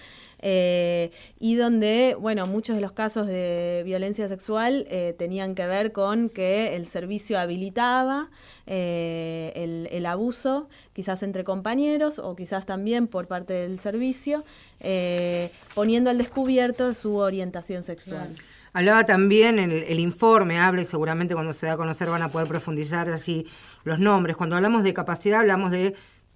[0.44, 6.76] y donde, bueno, muchos de los casos de violencia sexual tenían que ver con que
[6.76, 8.30] el servicio habilitaba
[8.66, 14.44] el, el abuso, quizás entre compañeros o quizás también por parte del servicio
[14.84, 18.34] eh, poniendo al descubierto su orientación sexual.
[18.74, 22.30] Hablaba también el, el informe, habla y seguramente cuando se da a conocer van a
[22.30, 23.46] poder profundizar así
[23.84, 24.38] los nombres.
[24.38, 25.96] Cuando hablamos de capacidad hablamos de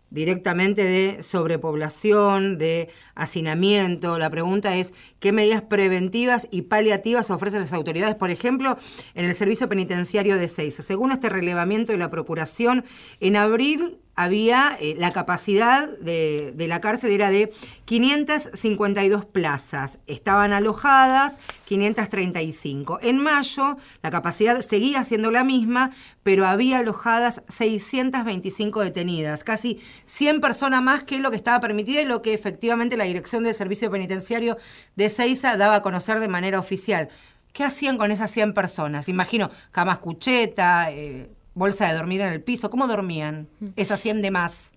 [0.09, 4.17] directamente de sobrepoblación, de hacinamiento.
[4.17, 8.77] La pregunta es, ¿qué medidas preventivas y paliativas ofrecen las autoridades, por ejemplo,
[9.13, 10.83] en el servicio penitenciario de Seiza?
[10.83, 12.85] Según este relevamiento de la Procuración,
[13.19, 17.53] en abril había eh, la capacidad de, la cárcel era de
[17.85, 22.99] 552 plazas, estaban alojadas 535.
[23.01, 25.91] En mayo la capacidad seguía siendo la misma,
[26.23, 32.05] pero había alojadas 625 detenidas, casi 100 personas más que lo que estaba permitido y
[32.05, 34.57] lo que efectivamente la Dirección del Servicio Penitenciario
[34.95, 37.09] de Ceiza daba a conocer de manera oficial.
[37.51, 39.07] ¿Qué hacían con esas 100 personas?
[39.07, 42.69] Imagino camas cucheta, eh, bolsa de dormir en el piso.
[42.69, 44.75] ¿Cómo dormían esas 100 de más?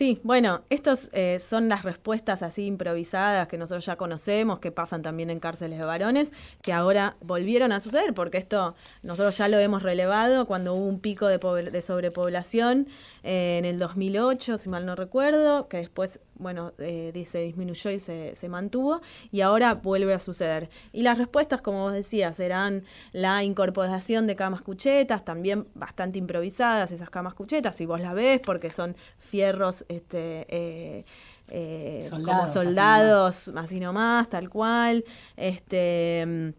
[0.00, 5.02] Sí, bueno, estas eh, son las respuestas así improvisadas que nosotros ya conocemos, que pasan
[5.02, 9.58] también en cárceles de varones, que ahora volvieron a suceder, porque esto nosotros ya lo
[9.58, 11.36] hemos relevado cuando hubo un pico de,
[11.70, 12.88] de sobrepoblación
[13.24, 18.00] eh, en el 2008, si mal no recuerdo, que después bueno, eh, se disminuyó y
[18.00, 19.00] se, se, mantuvo,
[19.30, 20.68] y ahora vuelve a suceder.
[20.92, 26.90] Y las respuestas, como vos decías, serán la incorporación de camas cuchetas, también bastante improvisadas
[26.90, 31.04] esas camas cuchetas, si vos las ves, porque son fierros este, eh,
[31.48, 35.04] eh, como soldados, así nomás, tal cual.
[35.36, 36.54] Este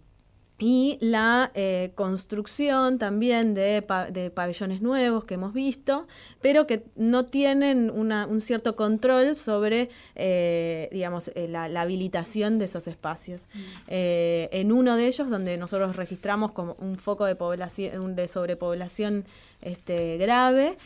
[0.61, 6.07] y la eh, construcción también de, pabellones nuevos que hemos visto,
[6.39, 12.85] pero que no tienen un cierto control sobre, eh, digamos, eh, la, habilitación de esos
[12.85, 13.47] espacios.
[13.53, 13.59] Mm.
[13.87, 19.25] en uno de ellos, donde nosotros registramos como un foco de, población, de sobrepoblación
[19.61, 20.77] este, grave,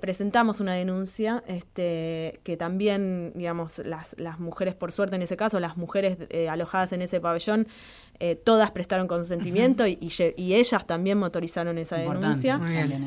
[0.00, 5.60] presentamos una denuncia este, que también, digamos, las, las, mujeres, por suerte en ese caso,
[5.60, 6.16] las mujeres
[6.48, 7.66] alojadas en ese pabellón,
[8.18, 9.98] eh, todas prestaron consentimiento y,
[10.56, 12.60] ellas también motorizaron esa denuncia.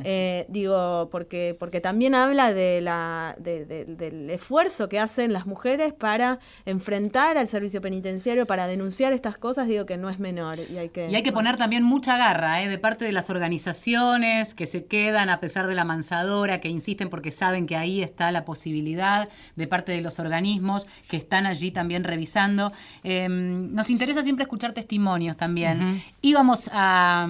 [0.04, 6.40] Eh, digo, porque, porque también habla de la, del esfuerzo que hacen las mujeres para
[6.66, 10.60] enfrentar al servicio penitenciario, para denunciar estas cosas, digo que no es menor.
[10.70, 12.70] Y hay que, y hay que poner también mucha garra ¿eh?
[12.70, 17.10] de parte de las organizaciones que se quedan a pesar de la mansadora, que insisten
[17.10, 21.72] porque saben que ahí está la posibilidad, de parte de los organismos que están allí
[21.72, 22.72] también revisando.
[23.04, 24.99] Em, nos interesa siempre escuchar testimonios
[25.36, 26.04] también.
[26.22, 27.28] Íbamos a,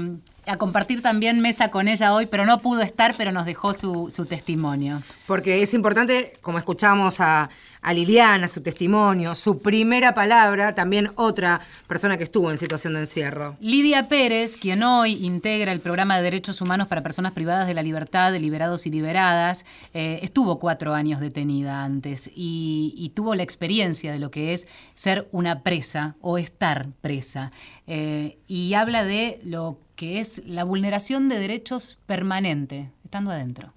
[0.57, 4.25] compartir también mesa con ella hoy, pero no pudo estar, pero nos dejó su, su
[4.25, 5.01] testimonio.
[5.25, 7.49] Porque es importante, como escuchamos a,
[7.81, 13.01] a Liliana, su testimonio, su primera palabra, también otra persona que estuvo en situación de
[13.01, 13.55] encierro.
[13.59, 17.83] Lidia Pérez, quien hoy integra el programa de derechos humanos para personas privadas de la
[17.83, 24.11] libertad, de liberados y liberadas, eh, estuvo cuatro años detenida antes y, tuvo la experiencia
[24.11, 27.51] de lo que es ser una presa o estar presa.
[27.87, 33.73] Eh, y habla de lo que es la vulneración de derechos permanente, estando adentro.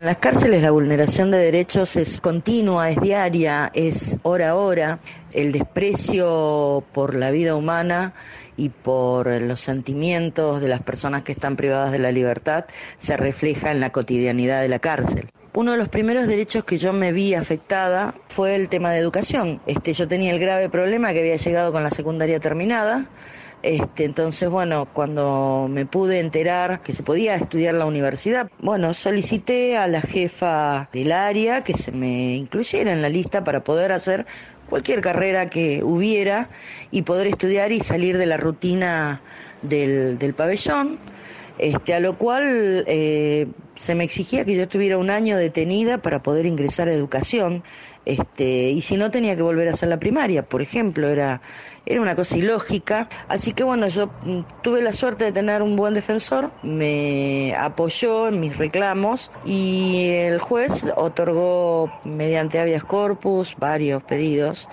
[0.00, 4.98] En las cárceles la vulneración de derechos es continua, es diaria, es hora a hora.
[5.32, 8.12] El desprecio por la vida humana
[8.56, 12.64] y por los sentimientos de las personas que están privadas de la libertad
[12.96, 15.28] se refleja en la cotidianidad de la cárcel.
[15.54, 19.62] Uno de los primeros derechos que yo me vi afectada fue el tema de educación.
[19.66, 23.08] Este, yo tenía el grave problema que había llegado con la secundaria terminada
[23.62, 29.76] este, entonces, bueno, cuando me pude enterar que se podía estudiar la universidad, bueno, solicité
[29.76, 34.26] a la jefa del área que se me incluyera en la lista para poder hacer
[34.68, 36.48] cualquier carrera que hubiera
[36.90, 39.20] y poder estudiar y salir de la rutina
[39.62, 40.98] del, del pabellón.
[41.58, 46.22] Este, a lo cual eh, se me exigía que yo estuviera un año detenida para
[46.22, 47.62] poder ingresar a educación.
[48.04, 51.40] Este, y si no tenía que volver a hacer la primaria, por ejemplo, era,
[51.86, 53.08] era una cosa ilógica.
[53.28, 58.28] Así que bueno, yo mm, tuve la suerte de tener un buen defensor, me apoyó
[58.28, 64.68] en mis reclamos y el juez otorgó mediante habeas corpus varios pedidos.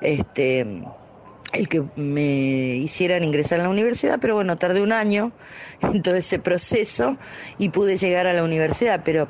[0.00, 0.82] Este,
[1.54, 5.32] el que me hicieran ingresar a la universidad, pero bueno, tardé un año
[5.82, 7.16] en todo ese proceso
[7.58, 9.28] y pude llegar a la universidad, pero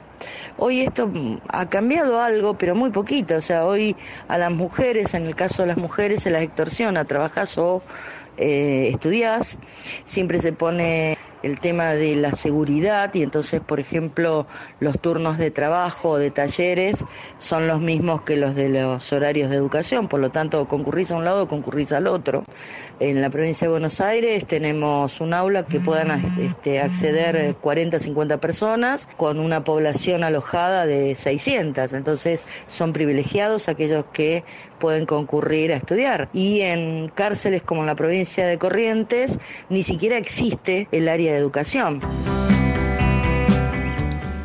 [0.56, 1.10] hoy esto
[1.48, 3.96] ha cambiado algo, pero muy poquito, o sea, hoy
[4.28, 7.82] a las mujeres, en el caso de las mujeres, se las extorsiona, trabajás o
[8.36, 9.58] eh, estudiás,
[10.04, 14.46] siempre se pone el tema de la seguridad y entonces, por ejemplo,
[14.80, 17.04] los turnos de trabajo o de talleres
[17.38, 21.16] son los mismos que los de los horarios de educación, por lo tanto, concurrís a
[21.16, 22.44] un lado concurrís al otro.
[23.00, 28.38] En la provincia de Buenos Aires tenemos un aula que puedan este, acceder 40, 50
[28.38, 34.44] personas con una población alojada de 600, entonces son privilegiados aquellos que
[34.78, 36.28] pueden concurrir a estudiar.
[36.32, 41.38] Y en cárceles como en la provincia de Corrientes ni siquiera existe el área de
[41.38, 42.00] educación.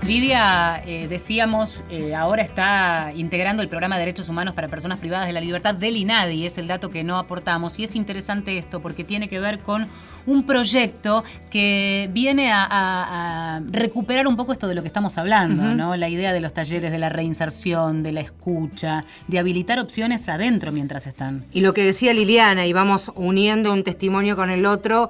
[0.10, 5.28] Lidia, eh, decíamos, eh, ahora está integrando el programa de Derechos Humanos para Personas Privadas
[5.28, 7.78] de la Libertad del INADI, es el dato que no aportamos.
[7.78, 9.86] Y es interesante esto porque tiene que ver con
[10.26, 15.96] un proyecto que viene a, recuperar un poco esto de lo que estamos hablando, ¿no?
[15.96, 20.72] La idea de los talleres de la reinserción, de la escucha, de habilitar opciones adentro
[20.72, 21.46] mientras están.
[21.52, 25.10] Y lo que decía Liliana, y vamos uniendo un testimonio con el otro,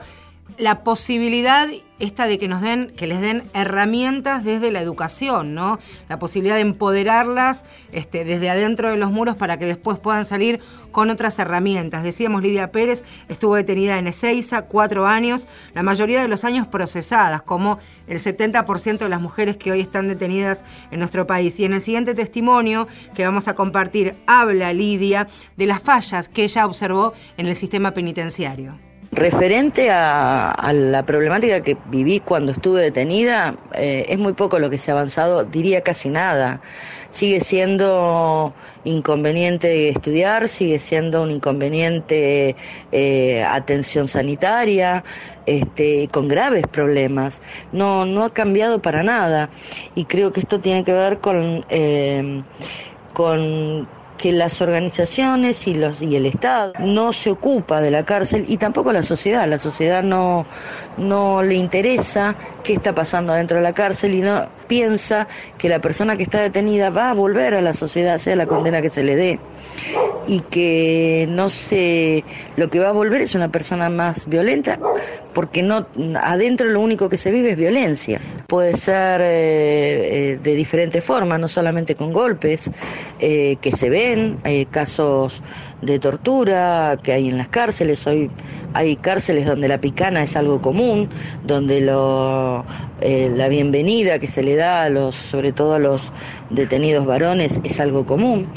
[0.57, 1.67] la posibilidad
[1.99, 5.79] esta de que nos den, que les den herramientas desde la educación, ¿no?
[6.07, 10.61] La posibilidad de empoderarlas este, desde adentro de los muros para que después puedan salir
[10.91, 12.03] con otras herramientas.
[12.03, 17.41] Decíamos, Lidia Pérez estuvo detenida en Ezeiza cuatro años, la mayoría de los años procesadas,
[17.41, 21.59] como el 70% de las mujeres que hoy están detenidas en nuestro país.
[21.59, 25.27] Y en el siguiente testimonio que vamos a compartir, habla Lidia
[25.57, 28.88] de las fallas que ella observó en el sistema penitenciario.
[29.11, 34.77] Referente a, la problemática que viví cuando estuve detenida, eh, es muy poco lo que
[34.77, 36.61] se ha avanzado, diría casi nada.
[37.09, 38.53] Sigue siendo
[38.83, 42.55] inconveniente estudiar, sigue siendo un inconveniente
[42.91, 45.03] eh, atención sanitaria,
[45.47, 47.41] este, con graves problemas.
[47.71, 49.49] No, no ha cambiado para nada.
[49.95, 52.43] Y creo que esto tiene que ver con, eh,
[53.13, 53.87] con
[54.19, 58.57] que las organizaciones y los y el Estado no se ocupa de la cárcel y
[58.57, 59.47] tampoco la sociedad.
[59.47, 60.45] La sociedad no,
[60.97, 65.79] no le interesa qué está pasando dentro de la cárcel y no piensa que la
[65.79, 69.03] persona que está detenida va a volver a la sociedad, sea la condena que se
[69.03, 69.39] le dé.
[70.29, 72.23] Y que no se
[72.55, 74.77] lo que va a volver es una persona más violenta,
[75.33, 75.87] porque no
[76.21, 78.21] adentro lo único que se vive es violencia.
[78.45, 82.69] Puede ser eh, eh, de diferentes formas, no solamente con golpes
[83.19, 85.41] eh, que se ven, hay casos
[85.81, 88.29] de tortura que hay en las cárceles, hoy
[88.75, 91.09] hay cárceles donde la picana es algo común,
[91.43, 92.65] donde lo,
[93.01, 96.11] la bienvenida que se le da a los, sobre todo a los
[96.51, 98.47] detenidos varones es algo común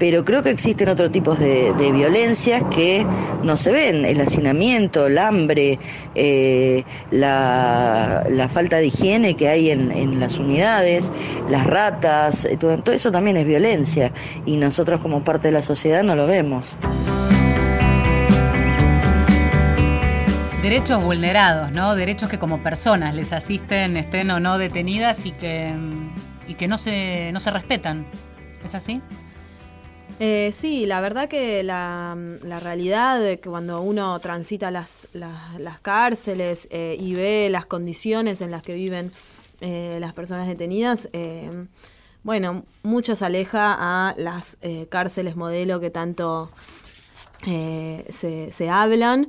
[0.00, 3.06] pero creo que existen otros tipos de, violencias que
[3.44, 5.78] no se ven, el hacinamiento, el hambre,
[6.14, 11.12] eh, la, falta de higiene que hay en, las unidades,
[11.50, 14.10] las ratas, eh, todo, todo eso también es violencia
[14.46, 16.76] y nosotros como parte de la sociedad no lo vemos.
[20.62, 21.94] derechos vulnerados, ¿no?
[21.94, 25.74] Derechos que como personas les asisten, estén o no detenidas y que,
[26.46, 28.06] y que no, se, no se respetan.
[28.62, 29.00] ¿Es así?
[30.22, 32.14] Eh, sí, la verdad que la,
[32.62, 35.08] realidad de que cuando uno transita las,
[35.80, 39.12] cárceles eh, y ve las condiciones en las que viven
[39.62, 41.08] eh, las personas detenidas,
[42.22, 44.58] bueno, mucho se aleja a las
[44.90, 46.50] cárceles modelo que tanto
[47.42, 49.26] se, se, hablan.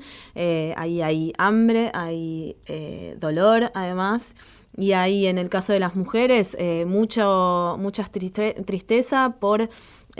[0.75, 2.57] ahí hay hambre, hay
[3.17, 4.35] dolor además.
[4.77, 9.69] Y ahí en el caso de las mujeres, mucho, mucha tristeza por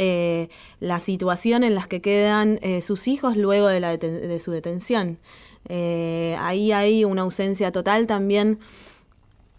[0.04, 0.50] eh,
[0.80, 5.20] la situación en la que quedan eh, sus hijos luego de, su detención.
[5.70, 8.58] Eh, ahí hay una ausencia total también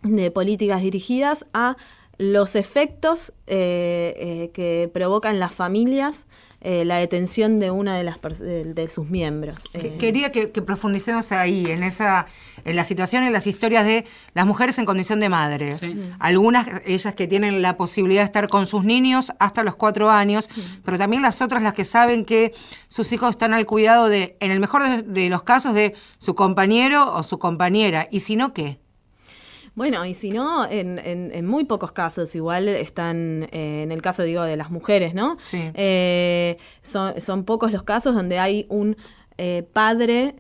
[0.03, 1.77] de políticas dirigidas a
[2.23, 6.27] los efectos que provocan las familias
[6.65, 9.65] eh, la detención de una de las de, sus miembros.
[9.75, 12.27] Eh, quería que, profundicemos ahí, en esa,
[12.65, 15.75] en la situación, en las historias de las mujeres en condición de madre.
[16.21, 20.49] Algunas, ellas que tienen la posibilidad de estar con sus niños hasta los cuatro años,
[20.85, 22.53] pero también las otras las que saben que
[22.87, 27.13] sus hijos están al cuidado de, en el mejor de los casos, de su compañero
[27.13, 28.07] o su compañera.
[28.13, 28.82] Y si no, ¿qué?
[29.75, 34.23] Bueno, y si no, en, en, muy pocos casos, igual están, eh, en el caso,
[34.23, 35.39] digo, de las mujeres, ¿no?
[35.45, 35.71] Sí.
[35.75, 38.97] Eh, son, son, pocos los casos donde hay un
[39.39, 40.35] eh, padre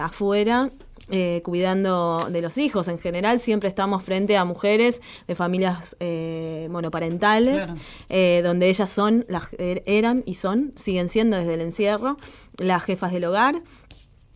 [0.00, 0.70] afuera
[1.08, 2.88] eh, cuidando de los hijos.
[2.88, 7.68] En general siempre estamos frente a mujeres de familias eh, monoparentales,
[8.08, 12.16] eh, donde ellas son, las, er, eran y son, siguen siendo desde el encierro,
[12.58, 13.62] las jefas del hogar.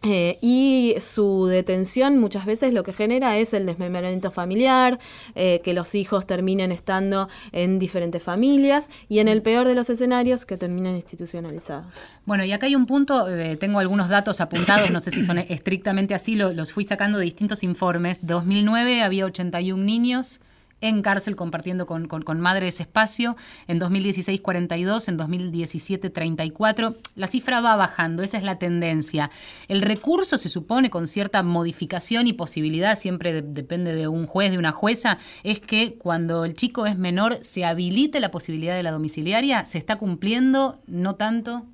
[0.03, 4.99] Eh, y su detención muchas veces lo que genera es el desmembramiento familiar,
[5.35, 9.91] eh, que los hijos terminen estando en diferentes familias y en el peor de los
[9.91, 11.95] escenarios que terminen institucionalizados.
[12.25, 15.37] Bueno, y acá hay un punto, eh, tengo algunos datos apuntados, no sé si son
[15.49, 18.27] estrictamente así, lo, los fui sacando de distintos informes.
[18.27, 20.41] 2009 había 81 niños
[20.81, 23.37] en cárcel compartiendo con, con, madre ese espacio.
[23.66, 26.97] En 2016 42, en 2017 34.
[27.14, 29.31] La cifra va bajando, esa es la tendencia.
[29.68, 34.59] El recurso se supone con cierta modificación y posibilidad, siempre depende de un juez, de
[34.59, 38.91] una jueza, es que cuando el chico es menor se habilite la posibilidad de la
[38.91, 39.64] domiciliaria.
[39.64, 40.81] ¿Se está cumpliendo?
[40.87, 41.66] ¿No tanto?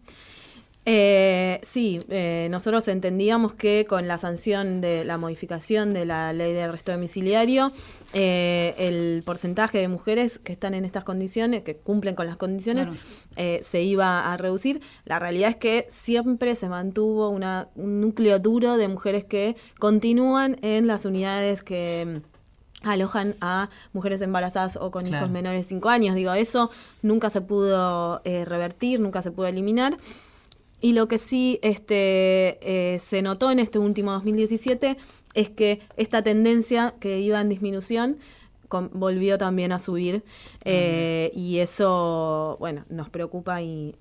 [0.88, 6.52] Eh, sí, eh, nosotros entendíamos que con la sanción de la modificación de la ley
[6.52, 7.72] de arresto domiciliario,
[8.12, 12.88] eh, el porcentaje de mujeres que están en estas condiciones, que cumplen con las condiciones,
[13.34, 14.80] eh, se iba a reducir.
[15.04, 20.56] La realidad es que siempre se mantuvo una, un núcleo duro de mujeres que continúan
[20.62, 22.20] en las unidades que
[22.82, 26.14] alojan a mujeres embarazadas o con hijos menores de 5 años.
[26.14, 26.70] Digo, eso
[27.02, 29.96] nunca se pudo revertir, nunca se pudo eliminar.
[30.86, 34.96] Y lo que sí este, eh, se notó en este último 2017
[35.34, 38.18] es que esta tendencia que iba en disminución
[38.92, 40.22] volvió también a subir.
[40.64, 43.96] Eh, y eso, bueno, nos preocupa y,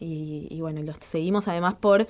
[0.00, 2.08] y, bueno, lo seguimos además por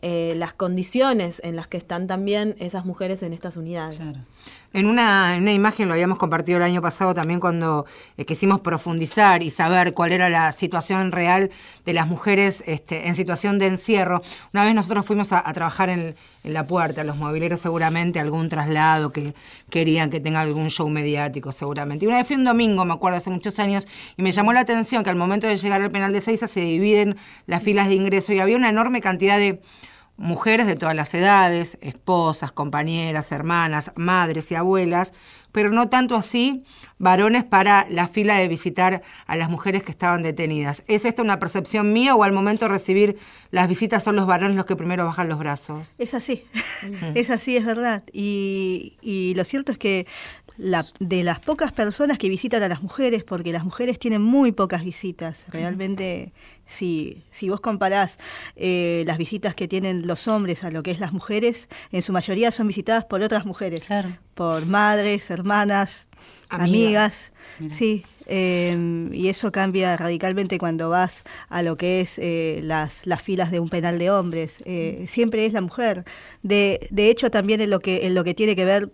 [0.00, 3.98] eh, las condiciones en las que están también esas mujeres en estas unidades.
[4.74, 8.58] En una, en una imagen lo habíamos compartido el año pasado también cuando eh, quisimos
[8.58, 11.52] profundizar y saber cuál era la situación real
[11.86, 14.20] de las mujeres este, en situación de encierro.
[14.52, 19.32] Una vez nosotros fuimos a, trabajar en, la puerta, los mobileros seguramente, algún traslado que
[19.70, 22.04] querían que tenga algún show mediático seguramente.
[22.04, 24.60] Y una vez fui un domingo, me acuerdo, hace muchos años, y me llamó la
[24.60, 27.16] atención que al momento de llegar al penal de Seiza se dividen
[27.46, 29.60] las filas de ingreso y había una enorme cantidad de
[30.16, 35.12] mujeres de todas las edades, esposas, compañeras, hermanas, madres y abuelas,
[35.52, 36.64] pero no tanto así
[36.98, 40.82] varones para la fila de visitar a las mujeres que estaban detenidas.
[40.86, 43.16] ¿Es esta una percepción mía o al momento de recibir
[43.50, 45.92] las visitas son los varones los que primero bajan los brazos?
[45.98, 46.44] Es así,
[47.14, 48.02] es así, es verdad.
[48.12, 50.06] Y, y lo cierto es que
[50.56, 54.52] la, de las pocas personas que visitan a las mujeres, porque las mujeres tienen muy
[54.52, 55.44] pocas visitas.
[55.48, 56.32] Realmente,
[56.66, 58.18] si, si vos comparás
[58.56, 62.12] eh, las visitas que tienen los hombres a lo que es las mujeres, en su
[62.12, 63.84] mayoría son visitadas por otras mujeres,
[64.34, 66.08] por madres, hermanas,
[66.48, 67.32] amigas.
[67.70, 73.22] Sí, em, y eso cambia radicalmente cuando vas a lo que es eh, las, las
[73.22, 74.56] filas de un penal de hombres.
[74.64, 76.04] Eh, siempre es la mujer.
[76.42, 78.90] De, de hecho, también en lo que, en lo que tiene que ver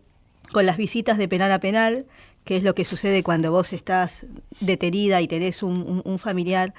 [0.53, 2.07] con las visitas de penal a penal,
[2.45, 4.27] que es lo que sucede cuando vos estás
[4.61, 6.75] detenida y tenés un, familiar,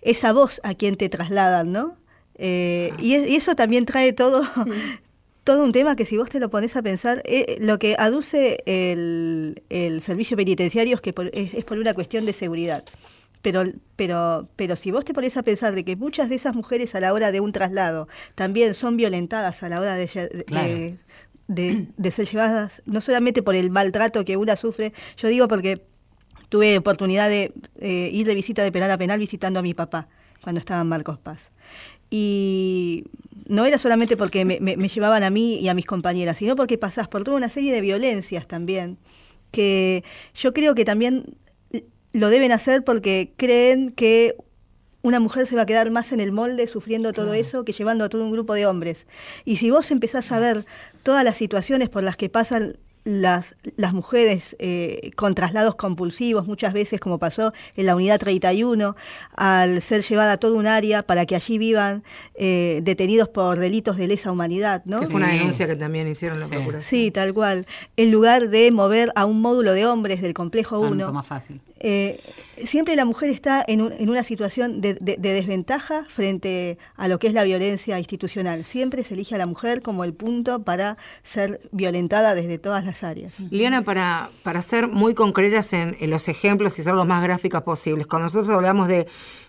[0.00, 1.96] es a vos a quien te trasladan, ¿no?
[2.36, 2.96] Eh, ah.
[3.00, 4.42] y, eso también trae todo,
[5.44, 8.62] todo un tema que si vos te lo pones a pensar, eh, lo que aduce
[8.66, 9.60] el,
[10.02, 12.84] servicio penitenciario es que es, por una cuestión de seguridad.
[13.42, 13.64] Pero,
[13.96, 17.00] pero, pero si vos te pones a pensar de que muchas de esas mujeres a
[17.00, 20.98] la hora de un traslado también son violentadas a la hora de,
[21.48, 25.84] de, ser llevadas, no solamente por el maltrato que una sufre, yo digo porque
[26.50, 30.08] tuve oportunidad de eh, ir de visita de penal a penal visitando a mi papá
[30.42, 31.50] cuando estaba en Marcos Paz.
[32.14, 33.04] Y
[33.46, 36.76] no era solamente porque me, me, llevaban a mí y a mis compañeras, sino porque
[36.76, 38.98] pasás por toda una serie de violencias también,
[39.50, 40.04] que
[40.34, 41.38] yo creo que también
[42.12, 44.36] lo deben hacer porque creen que
[45.00, 48.04] una mujer se va a quedar más en el molde sufriendo todo eso que llevando
[48.04, 49.06] a todo un grupo de hombres.
[49.46, 50.66] Y si vos empezás a ver
[51.02, 56.72] todas las situaciones por las que pasan las, las mujeres eh, con traslados compulsivos, muchas
[56.72, 58.96] veces como pasó en la unidad 31,
[59.36, 63.96] al ser llevada a todo un área para que allí vivan eh, detenidos por delitos
[63.96, 64.82] de lesa humanidad.
[64.84, 65.02] ¿no?
[65.02, 66.56] fue una denuncia que también hicieron la sí.
[66.80, 67.66] Sí, tal cual.
[67.96, 71.12] En lugar de mover a un módulo de hombres del complejo 1.
[71.12, 71.60] más fácil.
[71.84, 72.20] Eh,
[72.64, 77.26] siempre la mujer está en, en una situación de, de, desventaja frente a lo que
[77.26, 78.64] es la violencia institucional.
[78.64, 82.91] Siempre se elige a la mujer como el punto para ser violentada desde todas las
[83.02, 83.32] áreas.
[83.50, 88.06] Liana, para, para ser muy concretas en, los ejemplos y ser lo más gráficas posibles,
[88.06, 89.06] cuando nosotros hablamos de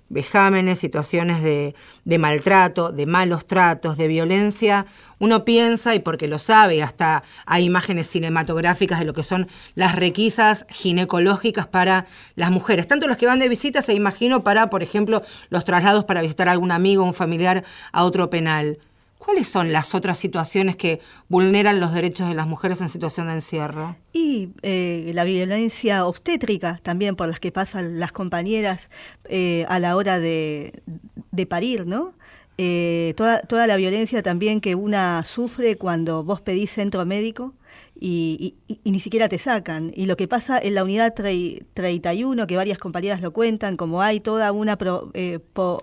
[0.09, 1.73] vejámenes, situaciones de,
[2.17, 4.85] maltrato, de malos tratos, de violencia,
[5.19, 9.95] uno piensa, y porque lo sabe, hasta hay imágenes cinematográficas de lo que son las
[9.95, 14.83] requisas ginecológicas para las mujeres, tanto las que van de visita, se imagino, para, por
[14.83, 18.77] ejemplo, los traslados para visitar a algún amigo, un familiar a otro penal.
[19.24, 20.99] ¿Cuáles son las otras situaciones que
[21.30, 23.95] vulneran los derechos de las mujeres en situación de encierro?
[24.11, 28.89] Y eh, la violencia obstétrica también por las que pasan las compañeras
[29.26, 30.84] eh, a la hora de,
[31.32, 32.13] de parir, ¿no?
[32.57, 37.53] Eh, toda, toda la violencia también que una sufre cuando vos pedís centro médico
[37.99, 39.91] y, ni siquiera te sacan.
[39.95, 44.19] Y lo que pasa en la unidad 31, que varias compañeras lo cuentan, como hay
[44.19, 44.77] toda una
[45.13, 45.39] eh,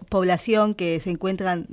[0.08, 1.66] población que se encuentran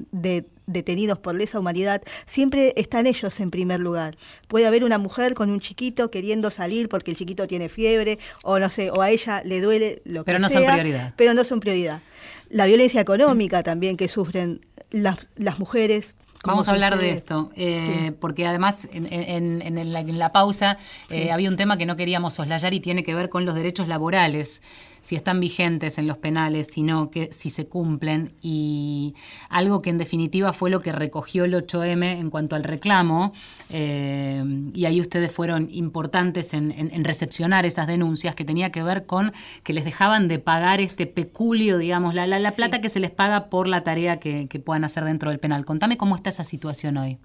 [0.68, 4.18] detenidos por lesa humanidad, siempre están ellos en primer lugar.
[4.48, 8.60] Puede haber una mujer con un chiquito queriendo salir porque el chiquito tiene fiebre o
[8.60, 11.14] no sé, o a ella le duele lo que Pero no son prioridad.
[11.18, 12.02] Pero no son prioridad.
[12.50, 14.62] La violencia económica también que sufren
[14.92, 16.16] las, las mujeres
[16.48, 20.78] Vamos a hablar de esto, eh, porque además en, la, pausa
[21.10, 23.88] eh, había un tema que no queríamos soslayar y tiene que ver con los derechos
[23.88, 24.62] laborales
[25.08, 29.16] si están vigentes en los penales, sino que si se cumplen y
[29.48, 33.32] algo que en definitiva fue lo que recogió el 8M en cuanto al reclamo
[33.70, 34.44] eh,
[34.74, 36.68] y ahí ustedes fueron importantes en,
[37.06, 39.32] recepcionar esas denuncias que tenía que ver con
[39.64, 43.46] que les dejaban de pagar este peculio, digamos, la, la, plata que se les paga
[43.50, 45.64] por la tarea que, que puedan hacer dentro del penal.
[45.64, 47.18] Contame cómo está esa situación hoy.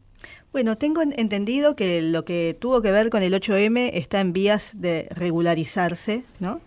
[0.52, 4.72] Bueno, tengo entendido que lo que tuvo que ver con el 8M está en vías
[4.74, 6.60] de regularizarse, ¿no?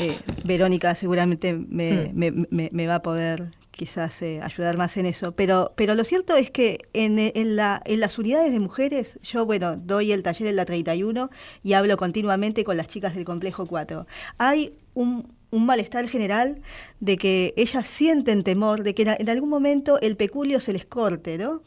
[0.00, 5.72] Eh, Verónica seguramente me, me, va a poder quizás eh, ayudar más en eso, pero,
[5.76, 9.76] pero lo cierto es que en, en, la, en las unidades de mujeres, yo, bueno,
[9.76, 11.30] doy el taller en la 31
[11.62, 14.06] y hablo continuamente con las chicas del complejo 4.
[14.38, 16.60] Hay un, un malestar general
[17.00, 21.38] de que ellas sienten temor de que en algún momento el peculio se les corte,
[21.38, 21.62] ¿no?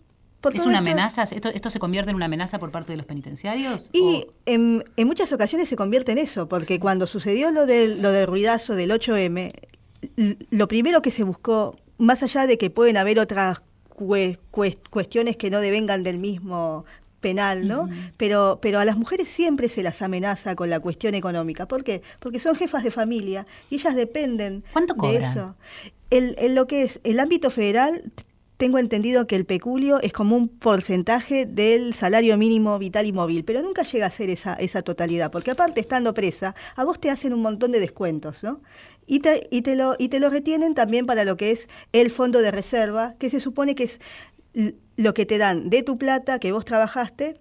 [0.54, 1.24] ¿Es una amenaza?
[1.24, 3.90] ¿Esto, ¿Esto se convierte en una amenaza por parte de los penitenciarios?
[3.94, 8.28] Y en, muchas ocasiones se convierte en eso, porque cuando sucedió lo del, lo del
[8.28, 9.52] ruidazo del 8M,
[10.50, 13.62] lo primero que se buscó, más allá de que pueden haber otras
[14.90, 16.86] cuestiones que no devengan del mismo
[17.20, 17.88] penal, ¿no?
[18.18, 21.68] pero, pero a las mujeres siempre se las amenaza con la cuestión económica.
[21.68, 22.02] ¿Por qué?
[22.20, 25.56] Porque son jefas de familia y ellas dependen ¿Cuánto de eso.
[26.10, 28.12] En lo que es el ámbito federal
[28.62, 33.44] tengo entendido que el peculio es como un porcentaje del salario mínimo vital y móvil,
[33.44, 37.10] pero nunca llega a ser esa, esa totalidad, porque aparte estando presa, a vos te
[37.10, 38.62] hacen un montón de descuentos, ¿no?
[39.08, 42.12] Y te, y te, lo, y te lo retienen también para lo que es el
[42.12, 44.00] fondo de reserva, que se supone que es
[44.96, 47.40] lo que te dan de tu plata que vos trabajaste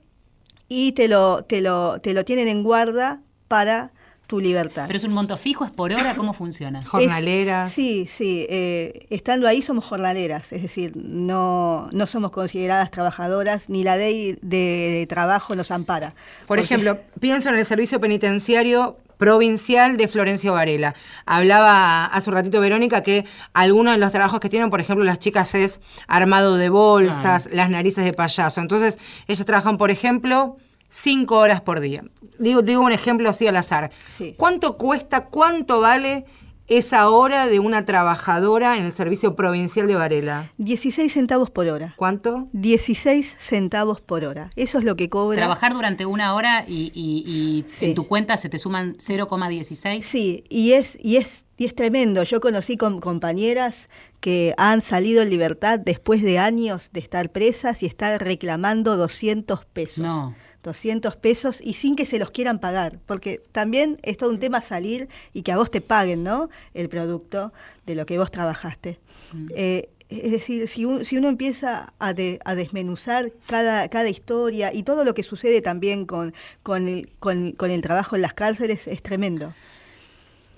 [0.68, 3.93] y te lo, te lo, te lo tienen en guarda para
[4.31, 4.85] tu libertad.
[4.87, 5.64] ¿Pero es un monto fijo?
[5.64, 6.14] ¿Es por hora?
[6.14, 6.85] ¿Cómo funciona?
[6.85, 7.72] ¿Jornaleras?
[7.72, 8.47] sí, sí.
[8.49, 14.39] Eh, estando ahí somos jornaleras, es decir, no, no somos consideradas trabajadoras, ni la ley
[14.41, 16.14] de, trabajo nos ampara.
[16.47, 20.95] Por ejemplo, pienso en el servicio penitenciario provincial de Florencio Varela.
[21.26, 25.18] Hablaba hace un ratito Verónica que algunos de los trabajos que tienen, por ejemplo, las
[25.18, 28.61] chicas es armado de bolsas, las narices de payaso.
[28.61, 30.57] Entonces, ellas trabajan, por ejemplo,
[30.91, 32.05] cinco horas por día.
[32.38, 33.91] Digo, digo un ejemplo así al azar.
[34.36, 36.26] ¿Cuánto cuesta, cuánto vale
[36.66, 40.53] esa hora de una trabajadora en el servicio provincial de Varela?
[40.59, 41.95] 16 centavos por hora.
[41.97, 42.49] ¿Cuánto?
[42.53, 44.51] 16 centavos por hora.
[44.57, 45.36] Eso es lo que cobra.
[45.36, 50.03] Trabajar durante una hora y, en tu cuenta se te suman 0,16.
[50.03, 52.22] Sí, y es, y es y es tremendo.
[52.22, 57.82] Yo conocí con compañeras que han salido en libertad después de años de estar presas
[57.82, 59.99] y estar reclamando 200 pesos.
[59.99, 60.34] No.
[60.63, 64.61] 200 pesos y sin que se los quieran pagar, porque también es todo un tema
[64.61, 66.51] salir y que a vos te paguen, ¿no?
[66.75, 67.53] El producto
[67.87, 68.99] de lo que vos trabajaste.
[69.33, 69.47] Mm.
[69.55, 75.05] Eh, es decir, si, si uno empieza a, a, desmenuzar cada, cada historia y todo
[75.05, 76.35] lo que sucede también con,
[76.65, 79.55] con, el, con, con el trabajo en las cárceles, es tremendo.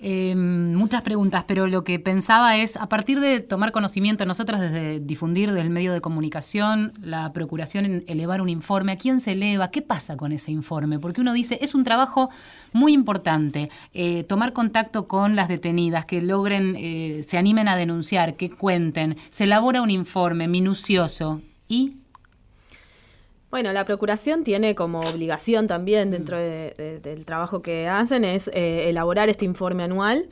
[0.05, 4.99] Eh, muchas preguntas, pero lo que pensaba es, a partir de tomar conocimiento, nosotras desde
[4.99, 9.71] difundir del medio de comunicación, la procuración en elevar un informe, ¿a quién se eleva?
[9.71, 10.99] ¿Qué pasa con ese informe?
[10.99, 12.29] Porque uno dice, es un trabajo
[12.73, 18.35] muy importante, eh, tomar contacto con las detenidas, que logren, eh, se animen a denunciar,
[18.35, 22.02] que cuenten, se elabora un informe minucioso y
[23.53, 29.29] bueno, la Procuración tiene como obligación también dentro del trabajo que hacen es eh, elaborar
[29.29, 30.27] este informe anual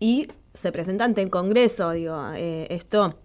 [0.00, 1.90] y se presenta ante el Congreso.
[1.90, 3.18] Digo, eh, esto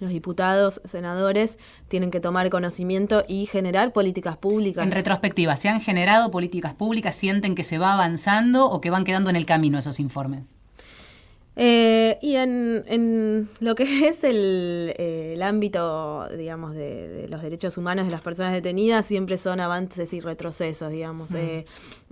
[0.00, 4.82] los diputados, senadores tienen que tomar conocimiento y generar políticas públicas.
[4.84, 7.14] En retrospectiva, ¿se han generado políticas públicas?
[7.14, 10.56] ¿Sienten que se va avanzando o que van quedando en el camino esos informes?
[11.56, 18.20] Eh, y en, lo que es el, ámbito, digamos, de, los derechos humanos de las
[18.20, 21.32] personas detenidas, siempre son avances y retrocesos, digamos.
[21.34, 21.64] Eh,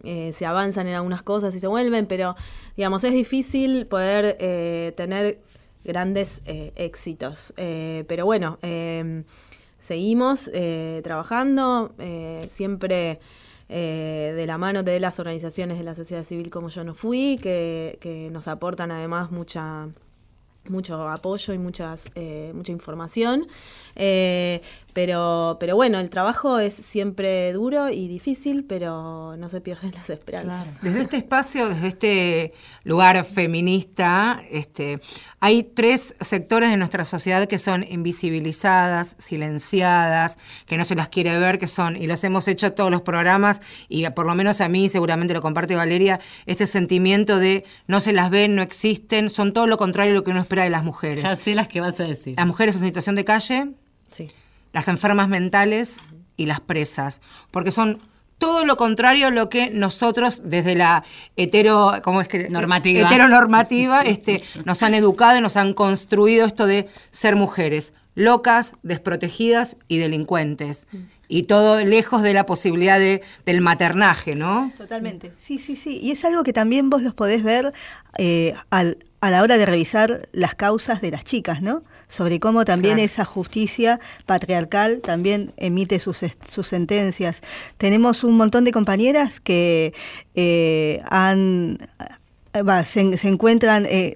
[0.04, 2.34] eh, se avanzan en algunas cosas y se vuelven, pero,
[2.76, 4.36] digamos, es difícil poder
[4.94, 5.38] tener
[5.84, 7.52] grandes éxitos.
[7.56, 8.58] pero bueno,
[9.82, 13.18] seguimos eh, trabajando, eh, siempre
[13.74, 17.38] eh, de la mano de las organizaciones de la sociedad civil como yo no fui,
[17.42, 19.88] que, que nos aportan además mucha
[20.68, 23.46] mucho apoyo y muchas eh, mucha información.
[23.96, 24.62] Eh,
[24.92, 30.10] pero pero bueno el trabajo es siempre duro y difícil pero no se pierden las
[30.10, 30.82] esperanzas.
[30.82, 32.52] Desde este espacio desde este
[32.84, 35.00] lugar feminista este
[35.44, 41.36] hay tres sectores de nuestra sociedad que son invisibilizadas silenciadas que no se las quiere
[41.36, 44.68] ver que son y los hemos hecho todos los programas y por lo menos a
[44.68, 49.52] mí seguramente lo comparte Valeria este sentimiento de no se las ven no existen son
[49.52, 51.80] todo lo contrario a lo que uno espera de las mujeres Ya sé las que
[51.80, 52.36] vas a decir.
[52.36, 53.72] las mujeres en situación de calle
[54.08, 54.28] sí
[54.72, 55.98] las enfermas mentales
[56.36, 57.20] y las presas,
[57.50, 58.00] porque son
[58.42, 61.04] todo lo contrario a lo que nosotros desde la
[61.36, 62.48] hetero, ¿cómo es que?
[62.50, 63.08] Normativa.
[63.08, 69.76] heteronormativa este, nos han educado y nos han construido esto de ser mujeres locas, desprotegidas
[69.88, 70.86] y delincuentes.
[71.28, 74.70] Y todo lejos de la posibilidad de, del maternaje, ¿no?
[74.76, 75.98] Totalmente, sí, sí, sí.
[76.02, 77.72] Y es algo que también vos los podés ver
[78.18, 81.84] eh, al- a la hora de revisar las causas de las chicas, ¿no?
[82.12, 83.06] Sobre cómo también Claro.
[83.06, 87.40] esa justicia patriarcal también emite sus, sus sentencias.
[87.78, 89.94] Tenemos un montón de compañeras que
[90.34, 91.78] eh, han,
[92.84, 94.12] se, se encuentran eh,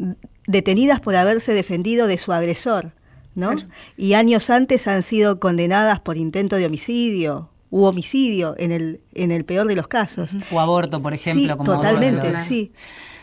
[0.47, 2.93] detenidas por haberse defendido de su agresor,
[3.35, 3.55] ¿no?
[3.97, 9.31] Y años antes han sido condenadas por intento de homicidio u homicidio en el, en
[9.31, 10.31] el peor de los casos.
[10.53, 11.51] O aborto, por ejemplo.
[11.53, 12.73] Sí, como de totalmente, los- sí.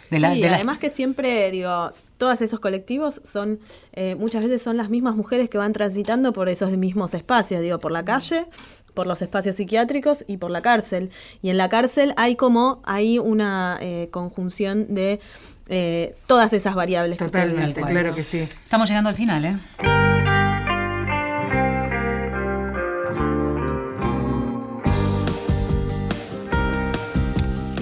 [0.10, 1.92] de la- Sí, de las- además que siempre, digo,
[2.24, 3.60] todos esos colectivos son,
[3.92, 7.80] eh, muchas veces son las mismas mujeres que van transitando por esos mismos espacios, digo,
[7.80, 8.46] por la calle,
[8.94, 11.10] por los espacios psiquiátricos y por la cárcel.
[11.42, 15.20] Y en la cárcel hay como, hay una eh, conjunción de
[15.68, 17.18] eh, todas esas variables.
[17.18, 18.48] Totalmente, claro que sí.
[18.64, 20.13] Estamos llegando al final, ¿eh?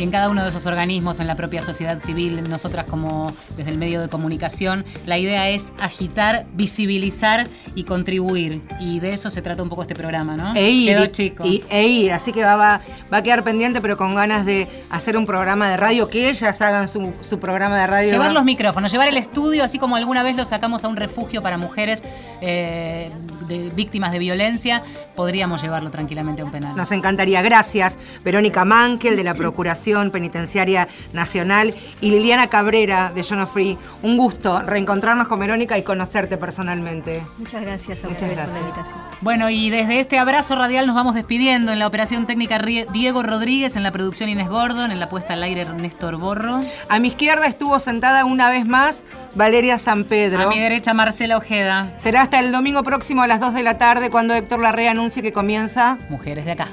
[0.02, 3.70] Y en cada uno de esos organismos, en la propia sociedad civil, nosotras como desde
[3.70, 8.64] el medio de comunicación, la idea es agitar, visibilizar y contribuir.
[8.80, 10.56] Y de eso se trata un poco este programa, ¿no?
[10.56, 11.46] E ir, Quedó chico.
[11.46, 12.82] y- e ir, así que va, va,
[13.14, 16.60] va a quedar pendiente, pero con ganas de hacer un programa de radio, que ellas
[16.62, 18.10] hagan su, su programa de radio.
[18.10, 21.44] Llevar los micrófonos, llevar el estudio, así como alguna vez lo sacamos a un refugio
[21.44, 22.02] para mujeres
[22.42, 23.12] eh,
[23.48, 24.82] de- víctimas de violencia,
[25.16, 26.76] podríamos llevarlo tranquilamente a un penal.
[26.76, 27.44] Nos encantaría.
[27.44, 33.78] Gracias, Verónica Mankel, de la Procuración Penitenciaria Nacional, y Liliana Cabrera, de No Free.
[34.02, 37.24] Un gusto reencontrarnos con Verónica y conocerte personalmente.
[37.38, 38.54] Muchas gracias a Muchas ustedes por gracias.
[38.54, 39.02] la invitación.
[39.22, 41.72] Bueno, y desde este abrazo radial nos vamos despidiendo.
[41.72, 42.60] En la operación técnica
[42.92, 46.62] Diego Rodríguez, en la producción Inés Gordon, en la puesta al aire Ernesto Orborro.
[46.90, 49.04] A mi izquierda estuvo sentada una vez más
[49.36, 50.44] Valeria San Pedro.
[50.44, 51.94] A mi derecha Marcela Ojeda.
[51.98, 55.22] Será hasta el domingo próximo a las 2 de la tarde cuando Héctor Larrea anuncie
[55.22, 55.98] que comienza.
[56.10, 56.70] Mujeres de acá.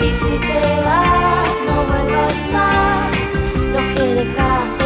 [0.00, 3.12] Y si te vas, no vuelvas más.
[3.72, 4.81] Lo que dejaste